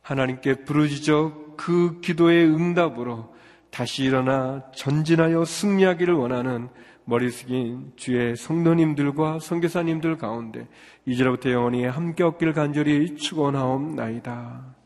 하나님께 0.00 0.64
부르짖어 0.64 1.56
그 1.56 2.00
기도의 2.00 2.46
응답으로 2.46 3.34
다시 3.70 4.04
일어나 4.04 4.62
전진하여 4.74 5.44
승리하기를 5.44 6.14
원하는 6.14 6.68
머리 7.04 7.30
숙인 7.30 7.92
주의 7.96 8.36
성도님들과 8.36 9.38
성교사님들 9.40 10.18
가운데 10.18 10.68
이제로부터 11.06 11.50
영원히 11.50 11.84
함께 11.84 12.22
얻기를 12.22 12.52
간절히 12.52 13.16
축원하옵나이다. 13.16 14.76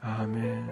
아멘. 0.00 0.68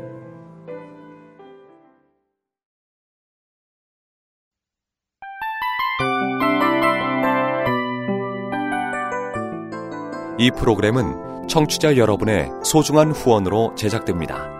이 10.38 10.50
프로그램은 10.52 11.48
청취자 11.48 11.96
여러분의 11.96 12.48
소중한 12.64 13.10
후원으로 13.10 13.74
제작됩니다. 13.74 14.59